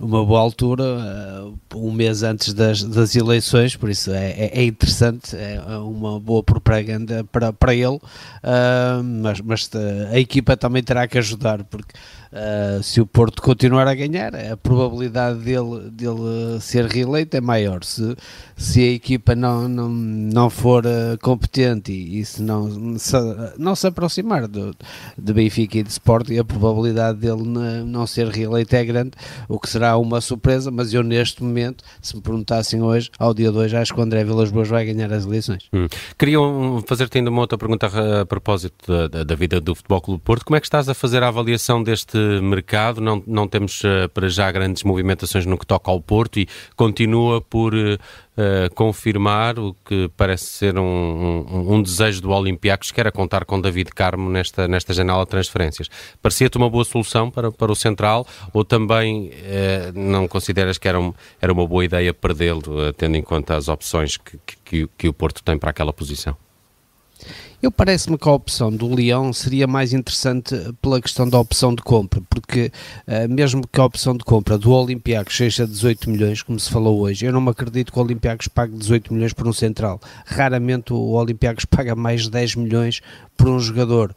Uma 0.00 0.24
boa 0.24 0.40
altura, 0.40 0.82
uh, 0.82 1.58
um 1.74 1.92
mês 1.92 2.22
antes 2.22 2.54
das, 2.54 2.82
das 2.82 3.14
eleições, 3.14 3.76
por 3.76 3.90
isso 3.90 4.10
é, 4.10 4.30
é, 4.30 4.60
é 4.60 4.64
interessante, 4.64 5.36
é 5.36 5.60
uma 5.76 6.18
boa 6.18 6.42
propaganda 6.42 7.22
para, 7.24 7.52
para 7.52 7.74
ele, 7.74 7.96
uh, 7.96 9.02
mas, 9.04 9.42
mas 9.42 9.70
a 10.10 10.18
equipa 10.18 10.56
também 10.56 10.82
terá 10.82 11.06
que 11.06 11.18
ajudar, 11.18 11.64
porque 11.64 11.92
Uh, 12.32 12.80
se 12.80 13.00
o 13.00 13.06
Porto 13.06 13.42
continuar 13.42 13.88
a 13.88 13.94
ganhar, 13.94 14.34
a 14.36 14.56
probabilidade 14.56 15.40
dele, 15.40 15.90
dele 15.90 16.60
ser 16.60 16.86
reeleito 16.86 17.36
é 17.36 17.40
maior. 17.40 17.82
Se, 17.82 18.14
se 18.56 18.80
a 18.80 18.92
equipa 18.92 19.34
não, 19.34 19.68
não, 19.68 19.88
não 19.88 20.48
for 20.48 20.86
uh, 20.86 21.18
competente 21.20 21.90
e, 21.90 22.20
e, 22.20 22.24
se, 22.24 22.40
não, 22.40 22.96
se 22.98 23.16
não 23.58 23.74
se 23.74 23.86
aproximar 23.88 24.46
do, 24.46 24.72
de 25.18 25.32
Benfica 25.32 25.78
e 25.78 25.82
de 25.82 25.90
Sporting, 25.90 26.38
a 26.38 26.44
probabilidade 26.44 27.18
dele 27.18 27.42
não 27.84 28.06
ser 28.06 28.28
reeleito 28.28 28.76
é 28.76 28.84
grande, 28.84 29.10
o 29.48 29.58
que 29.58 29.68
será 29.68 29.96
uma 29.96 30.20
surpresa. 30.20 30.70
Mas 30.70 30.94
eu, 30.94 31.02
neste 31.02 31.42
momento, 31.42 31.82
se 32.00 32.14
me 32.14 32.22
perguntassem 32.22 32.80
hoje, 32.80 33.10
ao 33.18 33.34
dia 33.34 33.50
de 33.50 33.58
hoje, 33.58 33.76
acho 33.76 33.92
que 33.92 33.98
o 33.98 34.02
André 34.04 34.22
Vilas 34.22 34.52
Boas 34.52 34.68
vai 34.68 34.84
ganhar 34.84 35.12
as 35.12 35.26
eleições. 35.26 35.68
Hum. 35.72 35.88
Queria 36.16 36.38
fazer-te 36.86 37.18
ainda 37.18 37.30
uma 37.30 37.40
outra 37.40 37.58
pergunta 37.58 37.88
a, 37.88 38.20
a 38.20 38.26
propósito 38.26 39.08
da, 39.08 39.24
da, 39.24 39.34
vida 39.34 39.60
do 39.60 39.74
Futebol 39.74 40.00
Clube 40.00 40.22
Porto. 40.22 40.44
Como 40.44 40.56
é 40.56 40.60
que 40.60 40.66
estás 40.66 40.88
a 40.88 40.94
fazer 40.94 41.24
a 41.24 41.28
avaliação 41.28 41.82
deste 41.82 42.19
mercado, 42.42 43.00
não, 43.00 43.22
não 43.26 43.46
temos 43.48 43.82
uh, 43.82 44.08
para 44.12 44.28
já 44.28 44.50
grandes 44.50 44.82
movimentações 44.82 45.46
no 45.46 45.58
que 45.58 45.66
toca 45.66 45.90
ao 45.90 46.00
Porto 46.00 46.38
e 46.38 46.48
continua 46.76 47.40
por 47.40 47.74
uh, 47.74 47.98
confirmar 48.74 49.58
o 49.58 49.74
que 49.84 50.10
parece 50.16 50.44
ser 50.44 50.78
um, 50.78 50.82
um, 50.82 51.74
um 51.74 51.82
desejo 51.82 52.22
do 52.22 52.30
Olympiacos, 52.30 52.90
que 52.90 53.00
era 53.00 53.10
contar 53.10 53.44
com 53.44 53.60
David 53.60 53.90
Carmo 53.90 54.30
nesta, 54.30 54.68
nesta 54.68 54.92
janela 54.92 55.24
de 55.24 55.30
transferências. 55.30 55.88
Parecia-te 56.22 56.56
uma 56.56 56.70
boa 56.70 56.84
solução 56.84 57.30
para, 57.30 57.50
para 57.50 57.70
o 57.70 57.76
Central 57.76 58.26
ou 58.52 58.64
também 58.64 59.30
não 59.94 60.26
consideras 60.28 60.78
que 60.78 60.88
era, 60.88 60.98
um, 60.98 61.12
era 61.40 61.52
uma 61.52 61.66
boa 61.66 61.84
ideia 61.84 62.12
perdê-lo, 62.14 62.92
tendo 62.96 63.16
em 63.16 63.22
conta 63.22 63.56
as 63.56 63.68
opções 63.68 64.16
que, 64.16 64.38
que, 64.64 64.88
que 64.96 65.08
o 65.08 65.12
Porto 65.12 65.42
tem 65.42 65.58
para 65.58 65.70
aquela 65.70 65.92
posição? 65.92 66.36
Eu 67.62 67.70
parece-me 67.70 68.16
que 68.16 68.26
a 68.26 68.32
opção 68.32 68.72
do 68.74 68.88
Leão 68.88 69.34
seria 69.34 69.66
mais 69.66 69.92
interessante 69.92 70.54
pela 70.80 70.98
questão 70.98 71.28
da 71.28 71.38
opção 71.38 71.74
de 71.74 71.82
compra, 71.82 72.22
porque 72.30 72.72
uh, 73.06 73.28
mesmo 73.28 73.68
que 73.68 73.78
a 73.78 73.84
opção 73.84 74.16
de 74.16 74.24
compra 74.24 74.56
do 74.56 74.72
Olympiacos 74.72 75.36
seja 75.36 75.66
18 75.66 76.08
milhões, 76.08 76.42
como 76.42 76.58
se 76.58 76.70
falou 76.70 77.00
hoje, 77.00 77.26
eu 77.26 77.32
não 77.34 77.40
me 77.40 77.50
acredito 77.50 77.92
que 77.92 77.98
o 77.98 78.02
Olympiacos 78.02 78.48
pague 78.48 78.74
18 78.74 79.12
milhões 79.12 79.34
por 79.34 79.46
um 79.46 79.52
central. 79.52 80.00
Raramente 80.24 80.94
o 80.94 81.10
Olympiacos 81.10 81.66
paga 81.68 81.94
mais 81.94 82.22
de 82.22 82.30
10 82.30 82.54
milhões 82.54 83.02
por 83.36 83.46
um 83.46 83.60
jogador 83.60 84.16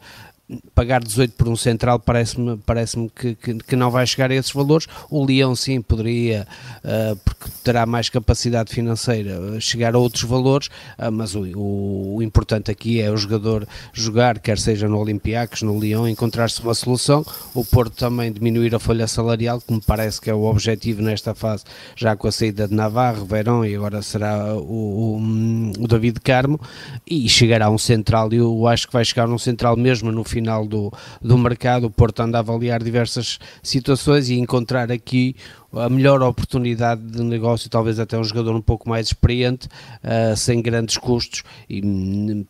pagar 0.74 1.02
18 1.02 1.34
por 1.34 1.48
um 1.48 1.56
central 1.56 1.98
parece-me 1.98 2.58
parece 2.58 2.96
que, 3.14 3.34
que, 3.34 3.54
que, 3.54 3.76
não 3.76 3.90
vai 3.90 4.06
chegar 4.06 4.30
a 4.30 4.34
esses 4.34 4.52
valores. 4.52 4.86
O 5.10 5.24
Leão 5.24 5.56
sim 5.56 5.80
poderia, 5.80 6.46
uh, 6.84 7.16
porque 7.16 7.50
terá 7.62 7.86
mais 7.86 8.08
capacidade 8.10 8.72
financeira, 8.72 9.58
chegar 9.60 9.94
a 9.94 9.98
outros 9.98 10.24
valores, 10.24 10.68
uh, 10.98 11.10
mas 11.10 11.34
o, 11.34 11.44
o, 11.56 12.16
o, 12.16 12.22
importante 12.22 12.70
aqui 12.70 13.00
é 13.00 13.10
o 13.10 13.16
jogador 13.16 13.66
jogar, 13.92 14.38
quer 14.38 14.58
seja 14.58 14.86
no 14.86 14.98
Olympiacos, 14.98 15.62
no 15.62 15.78
Leão, 15.78 16.06
encontrar-se 16.06 16.60
uma 16.60 16.74
solução. 16.74 17.24
O 17.54 17.64
Porto 17.64 17.96
também 17.96 18.30
diminuir 18.30 18.74
a 18.74 18.78
folha 18.78 19.06
salarial, 19.06 19.60
que 19.60 19.72
me 19.72 19.80
parece 19.80 20.20
que 20.20 20.28
é 20.28 20.34
o 20.34 20.44
objetivo 20.44 21.00
nesta 21.00 21.34
fase, 21.34 21.64
já 21.96 22.14
com 22.16 22.28
a 22.28 22.32
saída 22.32 22.68
de 22.68 22.74
Navarro, 22.74 23.24
Verón 23.24 23.64
e 23.64 23.74
agora 23.74 24.02
será 24.02 24.54
o, 24.54 25.18
o, 25.18 25.84
o 25.84 25.88
David 25.88 26.20
Carmo, 26.20 26.60
e 27.06 27.28
chegará 27.28 27.70
um 27.70 27.78
central. 27.78 28.30
Eu 28.32 28.66
acho 28.66 28.86
que 28.86 28.92
vai 28.92 29.04
chegar 29.04 29.28
um 29.28 29.38
central 29.38 29.76
mesmo 29.76 30.12
no 30.12 30.22
final 30.34 30.66
do, 30.66 30.92
do 31.22 31.38
mercado, 31.38 31.86
o 31.86 31.90
Porto 31.90 32.20
anda 32.20 32.38
a 32.38 32.40
avaliar 32.40 32.82
diversas 32.82 33.38
situações 33.62 34.28
e 34.28 34.34
encontrar 34.34 34.90
aqui 34.90 35.36
a 35.76 35.88
melhor 35.88 36.22
oportunidade 36.22 37.02
de 37.02 37.22
negócio, 37.22 37.68
talvez 37.68 37.98
até 37.98 38.18
um 38.18 38.24
jogador 38.24 38.54
um 38.54 38.60
pouco 38.60 38.88
mais 38.88 39.08
experiente, 39.08 39.68
uh, 40.02 40.36
sem 40.36 40.60
grandes 40.62 40.96
custos, 40.96 41.42
e 41.68 41.82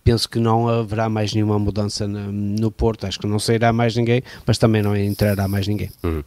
penso 0.03 0.29
que 0.29 0.39
não 0.39 0.69
haverá 0.69 1.09
mais 1.09 1.35
nenhuma 1.35 1.59
mudança 1.59 2.07
no, 2.07 2.33
no, 2.33 2.71
Porto, 2.71 3.07
acho 3.07 3.19
que 3.19 3.27
não 3.27 3.39
sairá 3.39 3.73
mais 3.73 3.97
ninguém, 3.97 4.23
mas 4.47 4.59
também 4.59 4.83
não 4.83 4.97
entrará 4.97 5.47
mais 5.47 5.67
ninguém. 5.67 5.91
Uhum. 6.03 6.23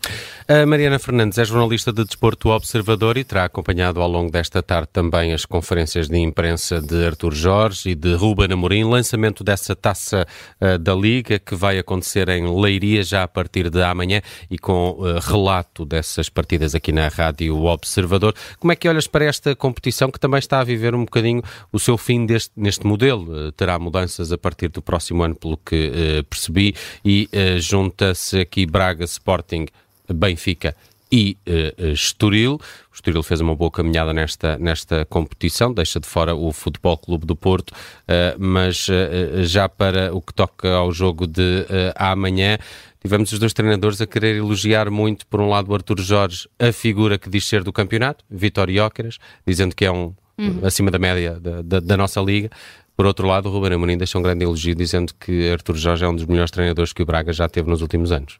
A 0.48 0.66
Mariana 0.66 1.00
Fernandes 1.00 1.38
é 1.38 1.46
jornalista 1.46 1.92
de 1.92 2.04
Desporto 2.04 2.50
Observador 2.50 3.18
e 3.18 3.24
terá 3.24 3.46
acompanhado 3.46 4.02
ao 4.02 4.10
longo 4.10 4.32
desta 4.32 4.64
tarde 4.64 4.90
também 4.92 5.34
as 5.34 5.46
conferências 5.46 6.08
de 6.08 6.18
imprensa 6.18 6.82
de 6.82 7.06
Artur 7.06 7.34
Jorge 7.34 7.90
e 7.90 7.96
de 7.96 8.14
Ruben 8.14 8.52
Amorim, 8.52 8.84
lançamento 8.84 9.44
dessa 9.44 9.76
taça 9.76 10.26
uh, 10.62 10.78
da 10.78 10.96
Liga 10.96 11.40
que 11.40 11.56
vai 11.56 11.78
acontecer 11.78 12.30
em 12.30 12.48
Leiria 12.60 13.04
já 13.04 13.24
a 13.24 13.28
partir 13.28 13.70
de 13.70 13.82
amanhã 13.84 14.22
e 14.50 14.58
com 14.58 14.92
uh, 14.92 15.20
relato 15.20 15.86
dessas 15.86 16.30
partidas 16.30 16.74
aqui 16.74 16.87
aqui 16.88 16.92
na 16.94 17.10
Rádio 17.10 17.66
Observador. 17.66 18.34
Como 18.60 18.72
é 18.72 18.76
que 18.76 18.88
olhas 18.88 19.08
para 19.08 19.26
esta 19.26 19.56
competição 19.56 20.10
que 20.10 20.20
também 20.20 20.40
está 20.40 20.62
a 20.62 20.64
viver 20.64 20.96
um 20.96 21.04
bocadinho 21.04 21.42
o 21.72 21.80
seu 21.80 21.98
fim 21.98 22.26
deste, 22.26 22.52
neste 22.56 22.88
modelo? 22.88 23.48
Eh, 23.48 23.52
terá 23.52 23.78
mudanças 23.78 24.32
a 24.32 24.38
partir 24.38 24.70
do 24.70 24.82
próximo 24.82 25.24
ano, 25.24 25.36
pelo 25.36 25.58
que 25.58 25.92
uh, 25.92 26.24
percebi, 26.26 26.74
e 27.04 27.30
uh, 27.34 27.60
junta-se 27.60 28.40
aqui 28.40 28.66
Braga, 28.66 29.04
Sporting, 29.04 29.66
Benfica 30.10 30.76
e 31.12 31.38
uh, 31.48 31.88
Estoril. 31.92 32.54
O 32.54 32.96
Estoril 32.96 33.24
fez 33.24 33.42
uma 33.42 33.56
boa 33.56 33.72
caminhada 33.72 34.14
nesta, 34.14 34.58
nesta 34.58 35.06
competição, 35.06 35.74
deixa 35.74 36.00
de 36.00 36.08
fora 36.08 36.36
o 36.36 36.52
Futebol 36.52 36.98
Clube 36.98 37.26
do 37.26 37.36
Porto, 37.36 37.72
uh, 37.72 38.36
mas 38.38 38.88
uh, 38.88 39.44
já 39.44 39.70
para 39.70 40.14
o 40.14 40.22
que 40.22 40.34
toca 40.34 40.70
ao 40.74 40.92
jogo 40.92 41.28
de 41.28 41.66
amanhã, 41.96 42.58
tivemos 43.02 43.32
os 43.32 43.40
dois 43.40 43.54
treinadores 43.54 44.02
a 44.02 44.08
querer 44.08 44.36
elogiar 44.36 44.90
muito, 44.90 45.26
por 45.28 45.40
um 45.40 45.50
lado, 45.50 45.72
o 45.72 45.74
Artur 45.74 46.00
Jorge, 46.00 46.48
a 46.60 46.72
figura 46.72 47.18
que 47.18 47.30
diz 47.30 47.46
ser 47.46 47.64
do 47.64 47.74
campeonato, 47.74 48.24
Vitor 48.30 48.70
Jóqueras, 48.72 49.18
dizendo 49.46 49.76
que 49.76 49.86
é 49.86 49.92
um 49.92 50.14
uhum. 50.38 50.60
acima 50.64 50.92
da 50.92 51.00
média 51.00 51.40
da, 51.40 51.62
da, 51.62 51.80
da, 51.80 51.98
nossa 51.98 52.22
liga. 52.22 52.50
Por 52.96 53.06
outro 53.06 53.28
lado, 53.28 53.48
o 53.48 53.52
Ruben 53.52 53.74
Amorim 53.74 53.98
deixa 53.98 54.18
um 54.18 54.22
grande 54.22 54.44
elogio, 54.44 54.74
dizendo 54.74 55.14
que 55.20 55.52
Artur 55.52 55.76
Jorge 55.76 56.04
é 56.04 56.08
um 56.08 56.16
dos 56.16 56.26
melhores 56.26 56.52
treinadores 56.52 56.94
que 56.94 57.04
o 57.04 57.06
Braga 57.06 57.32
já 57.32 57.48
teve 57.48 57.70
nos 57.70 57.82
últimos 57.82 58.12
anos. 58.12 58.40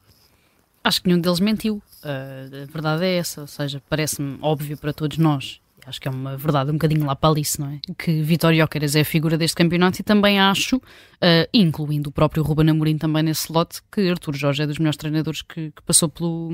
Acho 0.84 1.02
que 1.02 1.08
nenhum 1.08 1.20
deles 1.20 1.40
mentiu. 1.40 1.82
Uh, 2.04 2.64
a 2.64 2.72
verdade 2.72 3.06
é 3.06 3.18
essa, 3.18 3.42
ou 3.42 3.48
seja, 3.48 3.82
parece-me 3.90 4.38
óbvio 4.42 4.78
para 4.78 4.94
todos 4.94 5.18
nós 5.18 5.60
acho 5.88 6.02
que 6.02 6.08
é 6.08 6.12
uma 6.12 6.36
verdade 6.36 6.70
um 6.70 6.74
bocadinho 6.74 7.06
lá 7.06 7.16
para 7.16 7.30
Alice, 7.30 7.60
não 7.60 7.70
é? 7.70 7.80
Que 7.98 8.22
Vitório 8.22 8.62
Óqueras 8.64 8.96
é 8.96 9.02
a 9.02 9.06
figura 9.06 9.38
deste 9.38 9.56
campeonato 9.56 10.02
e 10.02 10.04
também 10.04 10.38
acho, 10.38 10.76
uh, 10.76 11.48
incluindo 11.54 12.10
o 12.10 12.12
próprio 12.12 12.44
Ruben 12.44 12.70
Amorim 12.70 12.98
também 12.98 13.24
nesse 13.24 13.52
lote, 13.52 13.80
que 13.90 14.10
Artur 14.10 14.36
Jorge 14.36 14.64
é 14.64 14.68
dos 14.68 14.78
melhores 14.78 14.98
treinadores 14.98 15.42
que, 15.42 15.72
que 15.72 15.82
passou 15.84 16.10
pelo, 16.10 16.50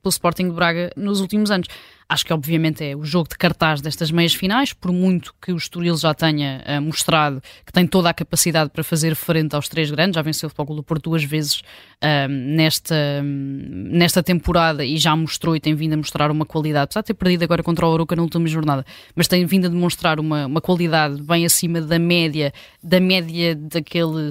pelo 0.00 0.10
Sporting 0.10 0.48
de 0.48 0.54
Braga 0.54 0.92
nos 0.96 1.20
últimos 1.20 1.50
anos. 1.50 1.66
Acho 2.08 2.24
que, 2.24 2.32
obviamente, 2.32 2.84
é 2.84 2.94
o 2.94 3.04
jogo 3.04 3.28
de 3.28 3.36
cartaz 3.36 3.80
destas 3.80 4.12
meias 4.12 4.32
finais, 4.32 4.72
por 4.72 4.92
muito 4.92 5.34
que 5.42 5.52
o 5.52 5.56
Estoril 5.56 5.96
já 5.96 6.14
tenha 6.14 6.62
uh, 6.64 6.80
mostrado 6.80 7.42
que 7.64 7.72
tem 7.72 7.84
toda 7.84 8.08
a 8.08 8.14
capacidade 8.14 8.70
para 8.70 8.84
fazer 8.84 9.16
frente 9.16 9.56
aos 9.56 9.68
três 9.68 9.90
grandes, 9.90 10.14
já 10.14 10.22
venceu 10.22 10.46
o 10.46 10.50
Futebol 10.50 10.84
por 10.84 11.00
duas 11.00 11.24
vezes 11.24 11.62
uh, 12.02 12.28
nesta, 12.28 12.94
nesta 13.24 14.22
temporada 14.22 14.84
e 14.84 14.96
já 14.98 15.16
mostrou 15.16 15.56
e 15.56 15.60
tem 15.60 15.74
vindo 15.74 15.94
a 15.94 15.96
mostrar 15.96 16.30
uma 16.30 16.46
qualidade, 16.46 16.84
apesar 16.84 17.00
de 17.00 17.06
ter 17.08 17.14
perdido 17.14 17.42
agora 17.42 17.62
contra 17.64 17.88
o 17.88 17.92
Aruca 17.92 18.14
na 18.14 18.22
última 18.22 18.46
jornada, 18.46 18.75
mas 19.14 19.28
tem 19.28 19.44
vindo 19.46 19.66
a 19.66 19.70
demonstrar 19.70 20.18
uma, 20.18 20.46
uma 20.46 20.60
qualidade 20.60 21.22
bem 21.22 21.44
acima 21.44 21.80
da 21.80 21.98
média, 21.98 22.52
da 22.82 23.00
média 23.00 23.54
daquele 23.54 24.30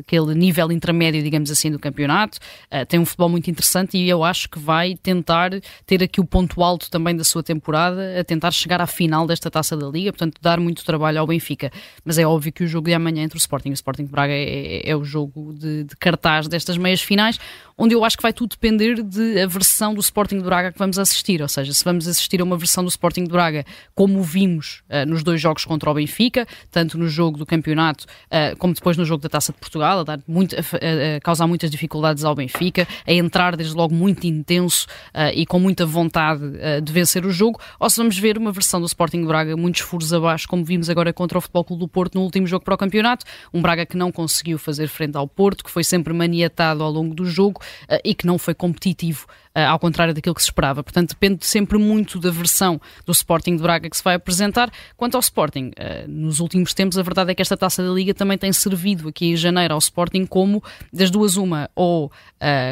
aquele 0.00 0.34
nível 0.34 0.70
intermédio, 0.72 1.22
digamos 1.22 1.50
assim, 1.50 1.70
do 1.70 1.78
campeonato. 1.78 2.38
Uh, 2.70 2.84
tem 2.86 2.98
um 2.98 3.04
futebol 3.04 3.28
muito 3.28 3.50
interessante 3.50 3.96
e 3.96 4.08
eu 4.08 4.24
acho 4.24 4.48
que 4.48 4.58
vai 4.58 4.96
tentar 4.96 5.50
ter 5.86 6.02
aqui 6.02 6.20
o 6.20 6.24
ponto 6.24 6.62
alto 6.62 6.90
também 6.90 7.16
da 7.16 7.24
sua 7.24 7.42
temporada 7.42 8.20
a 8.20 8.24
tentar 8.24 8.50
chegar 8.50 8.80
à 8.80 8.86
final 8.86 9.26
desta 9.26 9.50
taça 9.50 9.76
da 9.76 9.88
Liga, 9.88 10.12
portanto, 10.12 10.38
dar 10.40 10.60
muito 10.60 10.84
trabalho 10.84 11.20
ao 11.20 11.26
Benfica. 11.26 11.70
Mas 12.04 12.18
é 12.18 12.26
óbvio 12.26 12.52
que 12.52 12.64
o 12.64 12.66
jogo 12.66 12.86
de 12.86 12.94
amanhã 12.94 13.22
entre 13.22 13.36
o 13.36 13.40
Sporting 13.40 13.70
e 13.70 13.72
o 13.72 13.74
Sporting 13.74 14.04
de 14.04 14.10
Braga 14.10 14.32
é, 14.32 14.42
é, 14.42 14.90
é 14.90 14.96
o 14.96 15.04
jogo 15.04 15.52
de, 15.54 15.84
de, 15.84 15.96
cartaz 15.96 16.48
destas 16.48 16.76
meias 16.76 17.02
finais, 17.02 17.38
onde 17.76 17.94
eu 17.94 18.04
acho 18.04 18.16
que 18.16 18.22
vai 18.22 18.32
tudo 18.32 18.50
depender 18.50 19.02
da 19.02 19.46
versão 19.46 19.94
do 19.94 20.00
Sporting 20.00 20.38
de 20.38 20.44
Braga 20.44 20.72
que 20.72 20.78
vamos 20.78 20.98
assistir. 20.98 21.42
Ou 21.42 21.48
seja, 21.48 21.72
se 21.72 21.84
vamos 21.84 22.06
assistir 22.06 22.40
a 22.40 22.44
uma 22.44 22.56
versão 22.56 22.84
do 22.84 22.88
Sporting 22.88 23.24
de 23.24 23.30
Braga 23.30 23.64
como 23.94 24.22
vimos 24.22 24.82
uh, 24.88 25.08
nos 25.08 25.22
dois 25.22 25.40
jogos 25.40 25.64
contra 25.64 25.90
o 25.90 25.94
Benfica, 25.94 26.46
tanto 26.70 26.98
no 26.98 27.08
jogo 27.08 27.38
do 27.38 27.46
campeonato 27.46 28.04
uh, 28.26 28.56
como 28.58 28.74
depois 28.74 28.96
no 28.96 29.04
jogo 29.04 29.22
da 29.22 29.28
taça 29.28 29.52
de 29.52 29.58
Portugal, 29.58 30.00
a, 30.00 30.04
dar 30.04 30.20
muito, 30.26 30.56
a, 30.56 30.58
a, 30.58 31.20
causar 31.20 31.46
muitas 31.46 31.70
dificuldades 31.70 32.24
ao 32.24 32.34
Benfica, 32.34 32.86
a 33.06 33.12
entrar 33.12 33.56
desde 33.56 33.74
logo 33.74 33.94
muito 33.94 34.26
intenso 34.26 34.86
uh, 35.14 35.30
e 35.34 35.44
com 35.46 35.58
muita 35.58 35.84
vontade 35.84 36.40
de 36.82 36.92
vencer 36.92 37.24
o 37.24 37.30
jogo, 37.30 37.60
ou 37.78 37.88
se 37.88 37.96
vamos 37.96 38.18
ver 38.18 38.38
uma 38.38 38.52
versão 38.52 38.80
do 38.80 38.86
Sporting 38.86 39.24
Braga 39.24 39.56
muitos 39.56 39.80
furos 39.80 40.12
abaixo, 40.12 40.48
como 40.48 40.64
vimos 40.64 40.88
agora 40.90 41.12
contra 41.12 41.38
o 41.38 41.40
Futebol 41.40 41.64
Clube 41.64 41.80
do 41.80 41.88
Porto 41.88 42.14
no 42.14 42.22
último 42.22 42.46
jogo 42.46 42.64
para 42.64 42.74
o 42.74 42.78
campeonato, 42.78 43.24
um 43.52 43.60
Braga 43.60 43.86
que 43.86 43.96
não 43.96 44.12
conseguiu 44.12 44.58
fazer 44.58 44.88
frente 44.88 45.16
ao 45.16 45.26
Porto, 45.26 45.64
que 45.64 45.70
foi 45.70 45.84
sempre 45.84 46.12
maniatado 46.12 46.82
ao 46.82 46.90
longo 46.90 47.14
do 47.14 47.24
jogo 47.24 47.60
e 48.04 48.14
que 48.14 48.26
não 48.26 48.38
foi 48.38 48.54
competitivo 48.54 49.26
ao 49.66 49.78
contrário 49.78 50.14
daquilo 50.14 50.34
que 50.34 50.42
se 50.42 50.48
esperava. 50.48 50.82
Portanto, 50.82 51.10
depende 51.10 51.46
sempre 51.46 51.78
muito 51.78 52.18
da 52.18 52.30
versão 52.30 52.80
do 53.04 53.12
Sporting 53.12 53.56
de 53.56 53.62
Braga 53.62 53.88
que 53.88 53.96
se 53.96 54.02
vai 54.02 54.14
apresentar. 54.14 54.70
Quanto 54.96 55.14
ao 55.14 55.20
Sporting, 55.20 55.70
uh, 55.70 56.08
nos 56.08 56.40
últimos 56.40 56.74
tempos, 56.74 56.98
a 56.98 57.02
verdade 57.02 57.32
é 57.32 57.34
que 57.34 57.42
esta 57.42 57.56
taça 57.56 57.82
da 57.82 57.90
Liga 57.90 58.14
também 58.14 58.38
tem 58.38 58.52
servido 58.52 59.08
aqui 59.08 59.26
em 59.26 59.36
janeiro 59.36 59.74
ao 59.74 59.78
Sporting 59.78 60.26
como, 60.26 60.62
das 60.92 61.10
duas, 61.10 61.36
uma, 61.36 61.70
ou 61.74 62.06
uh, 62.06 62.10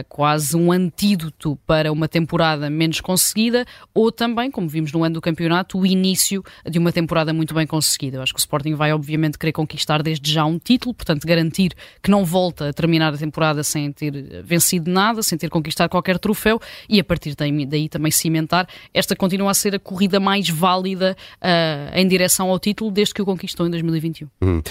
quase 0.09 0.57
um 0.57 0.73
antídoto 0.73 1.59
para 1.67 1.93
uma 1.93 2.09
temporada 2.09 2.71
menos 2.71 3.01
conseguida, 3.01 3.65
ou 3.95 4.11
também, 4.13 4.51
como 4.51 4.69
vimos 4.69 4.93
no 4.93 5.05
ano 5.05 5.15
do 5.15 5.21
campeonato, 5.21 5.79
o 5.79 5.87
início 5.87 6.45
de 6.69 6.79
uma 6.79 6.93
temporada 6.93 7.33
muito 7.33 7.55
bem 7.55 7.67
conseguida. 7.67 8.19
Eu 8.19 8.23
acho 8.23 8.33
que 8.33 8.39
o 8.39 8.43
Sporting 8.43 8.75
vai, 8.75 8.93
obviamente, 8.93 9.39
querer 9.39 9.53
conquistar 9.53 10.03
desde 10.03 10.33
já 10.33 10.45
um 10.45 10.59
título, 10.59 10.95
portanto, 10.95 11.27
garantir 11.27 11.73
que 12.03 12.11
não 12.11 12.25
volta 12.25 12.69
a 12.69 12.73
terminar 12.73 13.15
a 13.15 13.17
temporada 13.17 13.63
sem 13.63 13.93
ter 13.93 14.43
vencido 14.43 14.91
nada, 14.91 15.23
sem 15.23 15.39
ter 15.39 15.49
conquistado 15.49 15.91
qualquer 15.91 16.19
troféu 16.19 16.61
e 16.89 17.01
a 17.01 17.05
partir 17.05 17.35
daí, 17.35 17.67
daí 17.67 17.89
também 17.89 18.11
cimentar. 18.11 18.69
Esta 18.93 19.17
continua 19.17 19.51
a 19.51 19.55
ser 19.55 19.75
a 19.75 19.79
corrida 19.79 20.21
mais 20.21 20.49
válida 20.49 21.17
uh, 21.41 21.97
em 21.97 22.07
direção 22.07 22.51
ao 22.51 22.59
título 22.59 22.91
desde 22.91 23.15
que 23.15 23.23
o 23.23 23.25
conquistou 23.25 23.67
em 23.67 23.71
2021. 23.71 24.29
Hum. 24.43 24.63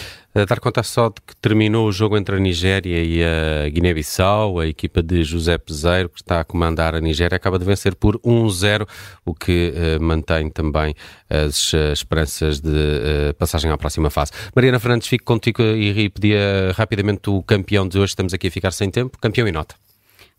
dar 0.47 0.59
conta 0.59 0.83
só 0.83 1.09
de 1.09 1.15
que 1.25 1.35
terminou 1.37 1.87
o 1.87 1.91
jogo 1.91 2.17
entre 2.17 2.35
a 2.35 2.39
Nigéria 2.39 3.03
e 3.03 3.23
a 3.23 3.69
Guiné-Bissau, 3.69 4.59
a 4.59 4.67
equipa 4.67 5.01
de 5.01 5.23
José 5.23 5.57
Peseiro, 5.57 6.09
que 6.09 6.21
está 6.21 6.41
a 6.41 6.43
comandar 6.43 6.95
a 6.95 7.01
Nigéria, 7.01 7.35
acaba 7.35 7.57
de 7.57 7.65
vencer 7.65 7.95
por 7.95 8.19
1-0, 8.19 8.87
o 9.25 9.33
que 9.33 9.73
uh, 9.73 10.03
mantém 10.03 10.49
também 10.49 10.93
as 11.29 11.73
uh, 11.73 11.93
esperanças 11.93 12.59
de 12.59 13.33
passagem 13.37 13.71
à 13.71 13.77
próxima 13.77 14.09
fase. 14.09 14.31
Mariana 14.55 14.79
Fernandes, 14.79 15.07
fico 15.07 15.25
contigo 15.25 15.61
e, 15.61 16.05
e 16.05 16.09
pedia 16.09 16.73
rapidamente 16.75 17.29
o 17.29 17.41
campeão 17.43 17.87
de 17.87 17.97
hoje, 17.97 18.11
estamos 18.11 18.33
aqui 18.33 18.47
a 18.47 18.51
ficar 18.51 18.71
sem 18.71 18.89
tempo, 18.89 19.17
campeão 19.19 19.47
e 19.47 19.51
nota. 19.51 19.75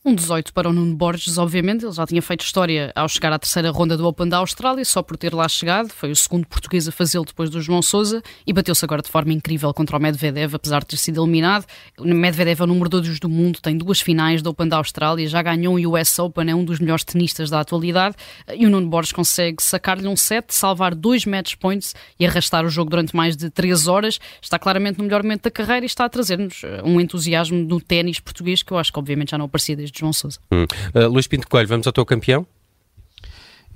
Um 0.08 0.14
18 0.14 0.54
para 0.54 0.70
o 0.70 0.72
Nuno 0.72 0.96
Borges, 0.96 1.36
obviamente, 1.36 1.84
ele 1.84 1.92
já 1.92 2.06
tinha 2.06 2.22
feito 2.22 2.42
história 2.42 2.90
ao 2.96 3.06
chegar 3.10 3.30
à 3.30 3.38
terceira 3.38 3.70
ronda 3.70 3.94
do 3.94 4.06
Open 4.06 4.26
da 4.26 4.38
Austrália, 4.38 4.82
só 4.82 5.02
por 5.02 5.18
ter 5.18 5.34
lá 5.34 5.46
chegado, 5.46 5.90
foi 5.90 6.10
o 6.10 6.16
segundo 6.16 6.46
português 6.46 6.88
a 6.88 6.92
fazê-lo 6.92 7.26
depois 7.26 7.50
do 7.50 7.60
João 7.60 7.82
Sousa 7.82 8.22
e 8.46 8.50
bateu-se 8.50 8.82
agora 8.82 9.02
de 9.02 9.10
forma 9.10 9.34
incrível 9.34 9.70
contra 9.74 9.98
o 9.98 10.00
Medvedev, 10.00 10.54
apesar 10.54 10.80
de 10.80 10.86
ter 10.86 10.96
sido 10.96 11.22
eliminado. 11.22 11.66
O 11.98 12.06
Medvedev 12.06 12.58
é 12.58 12.64
o 12.64 12.66
número 12.66 12.88
2 12.88 13.20
do 13.20 13.28
mundo, 13.28 13.60
tem 13.60 13.76
duas 13.76 14.00
finais 14.00 14.40
do 14.40 14.48
Open 14.48 14.66
da 14.66 14.78
Austrália, 14.78 15.28
já 15.28 15.42
ganhou 15.42 15.76
um 15.76 15.92
US 15.92 16.18
Open, 16.18 16.48
é 16.48 16.54
um 16.54 16.64
dos 16.64 16.80
melhores 16.80 17.04
tenistas 17.04 17.50
da 17.50 17.60
atualidade 17.60 18.16
e 18.56 18.64
o 18.64 18.70
Nuno 18.70 18.88
Borges 18.88 19.12
consegue 19.12 19.62
sacar-lhe 19.62 20.08
um 20.08 20.16
set, 20.16 20.54
salvar 20.54 20.94
dois 20.94 21.26
match 21.26 21.56
points 21.56 21.94
e 22.18 22.24
arrastar 22.24 22.64
o 22.64 22.70
jogo 22.70 22.88
durante 22.88 23.14
mais 23.14 23.36
de 23.36 23.50
3 23.50 23.86
horas. 23.86 24.18
Está 24.40 24.58
claramente 24.58 24.96
no 24.96 25.04
melhor 25.04 25.22
momento 25.22 25.42
da 25.42 25.50
carreira 25.50 25.84
e 25.84 25.86
está 25.86 26.06
a 26.06 26.08
trazer-nos 26.08 26.64
eh, 26.64 26.80
um 26.82 26.98
entusiasmo 26.98 27.62
no 27.62 27.78
ténis 27.78 28.18
português 28.20 28.62
que 28.62 28.72
eu 28.72 28.78
acho 28.78 28.90
que 28.90 28.98
obviamente 28.98 29.32
já 29.32 29.36
não 29.36 29.44
aparecia 29.44 29.76
desde 29.76 29.97
João 29.98 30.12
Sousa. 30.12 30.38
Hum. 30.52 30.64
Uh, 30.94 31.08
Luís 31.08 31.26
Pinto 31.26 31.48
Coelho, 31.48 31.68
vamos 31.68 31.86
ao 31.86 31.92
teu 31.92 32.04
campeão? 32.04 32.46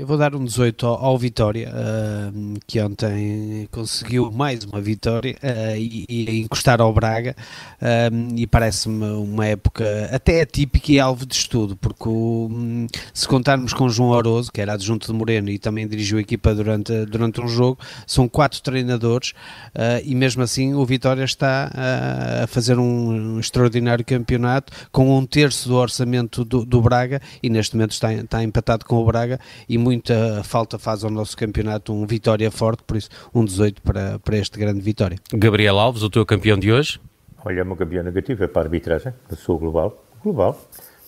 Eu 0.02 0.08
vou 0.08 0.18
dar 0.18 0.34
um 0.34 0.44
18 0.44 0.84
ao, 0.84 1.04
ao 1.04 1.16
Vitória, 1.16 1.70
uh, 1.70 2.58
que 2.66 2.80
ontem 2.80 3.68
conseguiu 3.70 4.32
mais 4.32 4.64
uma 4.64 4.80
vitória 4.80 5.36
uh, 5.40 5.76
e, 5.76 6.04
e, 6.08 6.40
encostar 6.40 6.80
ao 6.80 6.92
Braga, 6.92 7.36
uh, 7.80 8.34
e 8.36 8.44
parece-me 8.44 9.04
uma 9.12 9.46
época 9.46 10.10
até 10.12 10.40
atípica 10.40 10.90
e 10.90 10.98
alvo 10.98 11.24
de 11.24 11.36
estudo, 11.36 11.76
porque 11.76 12.08
o, 12.08 12.48
um, 12.50 12.88
se 13.14 13.28
contarmos 13.28 13.72
com 13.72 13.88
João 13.88 14.08
Oroso, 14.08 14.50
que 14.50 14.60
era 14.60 14.72
adjunto 14.72 15.06
de 15.06 15.16
Moreno 15.16 15.50
e 15.50 15.56
também 15.56 15.86
dirigiu 15.86 16.18
a 16.18 16.20
equipa 16.20 16.52
durante, 16.52 17.06
durante 17.06 17.40
um 17.40 17.46
jogo, 17.46 17.78
são 18.04 18.26
quatro 18.26 18.60
treinadores 18.60 19.34
e 20.04 20.16
mesmo 20.16 20.42
assim 20.42 20.74
o 20.74 20.84
Vitória 20.84 21.22
está 21.22 21.70
a 22.42 22.46
fazer 22.48 22.76
um, 22.76 23.36
um, 23.36 23.38
extraordinário 23.40 24.04
campeonato 24.04 24.72
com 24.90 25.16
um 25.16 25.24
terço 25.24 25.68
do 25.68 25.76
orçamento 25.76 26.44
do, 26.44 26.64
do 26.64 26.80
Braga 26.82 27.20
e 27.40 27.48
neste 27.48 27.76
momento 27.76 27.92
está, 27.92 28.12
está 28.12 28.42
empatado 28.42 28.84
com 28.84 28.96
o 28.96 29.04
Braga 29.04 29.38
e 29.68 29.78
muita 29.92 30.42
falta 30.42 30.78
faz 30.78 31.04
ao 31.04 31.10
nosso 31.10 31.36
campeonato 31.36 31.92
um 31.92 32.06
Vitória 32.06 32.50
forte, 32.50 32.82
por 32.82 32.96
isso 32.96 33.10
um 33.34 33.44
18 33.44 33.82
para, 33.82 34.18
para 34.18 34.38
este 34.38 34.58
grande 34.58 34.80
Vitória. 34.80 35.18
Gabriel 35.34 35.78
Alves, 35.78 36.02
o 36.02 36.08
teu 36.08 36.24
campeão 36.24 36.58
de 36.58 36.72
hoje? 36.72 36.98
Olha, 37.44 37.62
o 37.62 37.66
meu 37.66 37.76
campeão 37.76 38.02
negativo 38.02 38.42
é 38.42 38.46
para 38.46 38.62
a 38.62 38.64
arbitragem, 38.64 39.12
da 39.28 39.36
sua 39.36 39.58
global. 39.58 40.02
Global. 40.22 40.58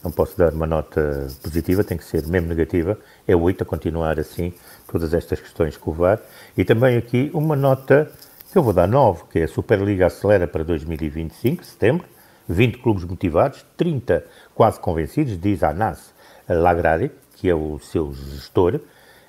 Não 0.02 0.10
posso 0.10 0.36
dar 0.36 0.52
uma 0.52 0.66
nota 0.66 1.28
positiva, 1.42 1.82
tem 1.82 1.96
que 1.96 2.04
ser 2.04 2.26
mesmo 2.26 2.46
negativa. 2.46 2.98
É 3.26 3.34
8 3.34 3.62
a 3.62 3.66
continuar 3.66 4.20
assim, 4.20 4.52
todas 4.86 5.14
estas 5.14 5.40
questões 5.40 5.78
com 5.78 5.92
o 5.92 5.94
VAR. 5.94 6.20
E 6.54 6.62
também 6.62 6.98
aqui 6.98 7.30
uma 7.32 7.56
nota 7.56 8.12
que 8.52 8.58
eu 8.58 8.62
vou 8.62 8.74
dar 8.74 8.86
9, 8.86 9.24
que 9.32 9.38
é 9.38 9.44
a 9.44 9.48
Superliga 9.48 10.08
Acelera 10.08 10.46
para 10.46 10.62
2025, 10.62 11.64
setembro. 11.64 12.06
20 12.46 12.76
clubes 12.76 13.04
motivados, 13.04 13.64
30 13.78 14.22
quase 14.54 14.78
convencidos, 14.78 15.40
diz 15.40 15.62
a 15.62 15.70
Anas 15.70 16.12
Lagrari, 16.46 17.10
que 17.36 17.48
é 17.48 17.54
o 17.54 17.78
seu 17.78 18.12
gestor, 18.12 18.80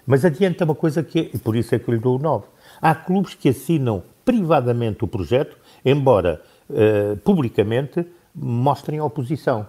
mas 0.05 0.24
adianta 0.24 0.65
uma 0.65 0.75
coisa 0.75 1.03
que 1.03 1.19
é, 1.19 1.29
e 1.33 1.38
por 1.38 1.55
isso 1.55 1.74
é 1.74 1.79
que 1.79 1.89
eu 1.89 1.95
lhe 1.95 2.00
dou 2.00 2.17
o 2.17 2.21
9. 2.21 2.45
Há 2.81 2.93
clubes 2.93 3.33
que 3.33 3.50
assinam 3.50 4.03
privadamente 4.24 5.03
o 5.03 5.07
projeto, 5.07 5.57
embora 5.83 6.41
uh, 6.69 7.17
publicamente 7.17 8.05
mostrem 8.33 9.00
oposição. 9.01 9.67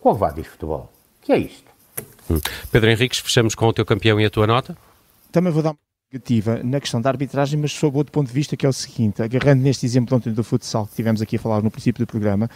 Qual 0.00 0.14
vá 0.14 0.30
de 0.30 0.42
futebol? 0.42 0.90
que 1.24 1.32
é 1.32 1.38
isto? 1.38 1.70
Hum. 2.30 2.38
Pedro 2.70 2.90
Henriques, 2.90 3.18
fechamos 3.18 3.54
com 3.54 3.66
o 3.66 3.72
teu 3.72 3.84
campeão 3.84 4.20
e 4.20 4.24
a 4.24 4.30
tua 4.30 4.46
nota? 4.46 4.76
Também 5.32 5.52
vou 5.52 5.62
dar 5.62 5.74
negativa 6.14 6.60
na 6.62 6.80
questão 6.80 7.00
da 7.00 7.10
arbitragem, 7.10 7.58
mas 7.58 7.72
sob 7.72 7.96
outro 7.96 8.12
ponto 8.12 8.28
de 8.28 8.32
vista, 8.32 8.56
que 8.56 8.64
é 8.64 8.68
o 8.68 8.72
seguinte, 8.72 9.20
agarrando 9.20 9.62
neste 9.62 9.84
exemplo 9.84 10.16
ontem 10.16 10.32
do 10.32 10.44
futsal 10.44 10.86
que 10.86 10.94
tivemos 10.94 11.20
aqui 11.20 11.36
a 11.36 11.38
falar 11.38 11.60
no 11.62 11.70
princípio 11.70 12.06
do 12.06 12.08
programa, 12.08 12.48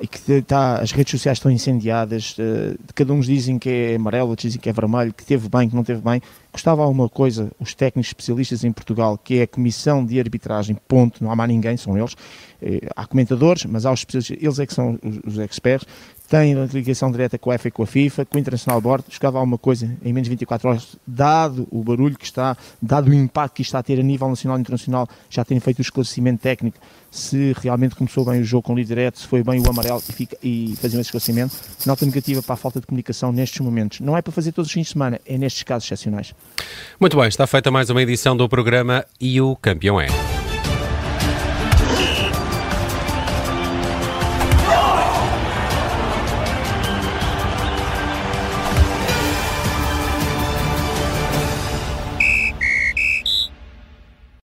e 0.00 0.06
que 0.06 0.32
está, 0.32 0.78
as 0.78 0.92
redes 0.92 1.12
sociais 1.12 1.38
estão 1.38 1.50
incendiadas, 1.50 2.36
uh, 2.38 2.78
cada 2.94 3.12
uns 3.12 3.26
dizem 3.26 3.58
que 3.58 3.70
é 3.70 3.96
amarelo, 3.96 4.30
outros 4.30 4.42
dizem 4.42 4.60
que 4.60 4.68
é 4.68 4.72
vermelho, 4.72 5.12
que 5.12 5.24
teve 5.24 5.48
bem, 5.48 5.68
que 5.68 5.74
não 5.74 5.82
teve 5.82 6.02
bem. 6.02 6.20
Gostava 6.56 6.82
alguma 6.82 7.06
coisa, 7.06 7.52
os 7.60 7.74
técnicos 7.74 8.08
especialistas 8.08 8.64
em 8.64 8.72
Portugal, 8.72 9.18
que 9.18 9.40
é 9.40 9.42
a 9.42 9.46
Comissão 9.46 10.02
de 10.02 10.18
Arbitragem, 10.18 10.74
ponto, 10.88 11.22
não 11.22 11.30
há 11.30 11.36
mais 11.36 11.50
ninguém, 11.50 11.76
são 11.76 11.98
eles. 11.98 12.14
Uh, 12.14 12.88
há 12.96 13.06
comentadores, 13.06 13.66
mas 13.66 13.84
há 13.84 13.92
os 13.92 14.00
especialistas, 14.00 14.38
eles 14.40 14.58
é 14.58 14.66
que 14.66 14.72
são 14.72 14.98
os, 15.26 15.38
experts, 15.38 15.86
têm 16.26 16.54
ligação 16.72 17.12
direta 17.12 17.36
com 17.38 17.50
a 17.50 17.52
UEFA 17.52 17.68
e 17.68 17.70
com 17.70 17.82
a 17.82 17.86
FIFA, 17.86 18.24
com 18.24 18.38
o 18.38 18.40
Internacional 18.40 18.80
Board, 18.80 19.04
chegava 19.10 19.38
alguma 19.38 19.58
coisa 19.58 19.84
em 20.02 20.14
menos 20.14 20.24
de 20.24 20.30
24 20.30 20.70
horas, 20.70 20.96
dado 21.06 21.68
o 21.70 21.84
barulho 21.84 22.16
que 22.16 22.24
está, 22.24 22.56
dado 22.80 23.10
o 23.10 23.14
impacto 23.14 23.56
que 23.56 23.62
está 23.62 23.80
a 23.80 23.82
ter 23.82 24.00
a 24.00 24.02
nível 24.02 24.26
nacional 24.26 24.56
e 24.56 24.62
internacional, 24.62 25.06
já 25.28 25.44
terem 25.44 25.60
feito 25.60 25.80
o 25.80 25.82
esclarecimento 25.82 26.42
técnico, 26.42 26.78
se 27.10 27.54
realmente 27.60 27.94
começou 27.94 28.24
bem 28.24 28.40
o 28.40 28.44
jogo 28.44 28.62
com 28.62 28.72
o 28.72 28.76
líder 28.76 28.94
direto, 28.94 29.18
se 29.18 29.26
foi 29.26 29.42
bem 29.42 29.60
o 29.60 29.68
amarelo 29.68 30.02
e, 30.08 30.12
fica, 30.12 30.38
e 30.42 30.74
faziam 30.76 31.02
esse 31.02 31.08
esclarecimento. 31.08 31.54
Nota 31.84 32.06
negativa 32.06 32.42
para 32.42 32.54
a 32.54 32.56
falta 32.56 32.80
de 32.80 32.86
comunicação 32.86 33.30
nestes 33.30 33.60
momentos. 33.60 34.00
Não 34.00 34.16
é 34.16 34.22
para 34.22 34.32
fazer 34.32 34.52
todos 34.52 34.68
os 34.68 34.72
fins 34.72 34.86
de 34.86 34.92
semana, 34.94 35.20
é 35.26 35.36
nestes 35.36 35.62
casos 35.62 35.86
excepcionais. 35.86 36.34
Muito 36.98 37.16
bem, 37.16 37.28
está 37.28 37.46
feita 37.46 37.70
mais 37.70 37.90
uma 37.90 38.02
edição 38.02 38.36
do 38.36 38.48
programa 38.48 39.04
e 39.20 39.40
o 39.40 39.54
campeão 39.56 40.00
é. 40.00 40.35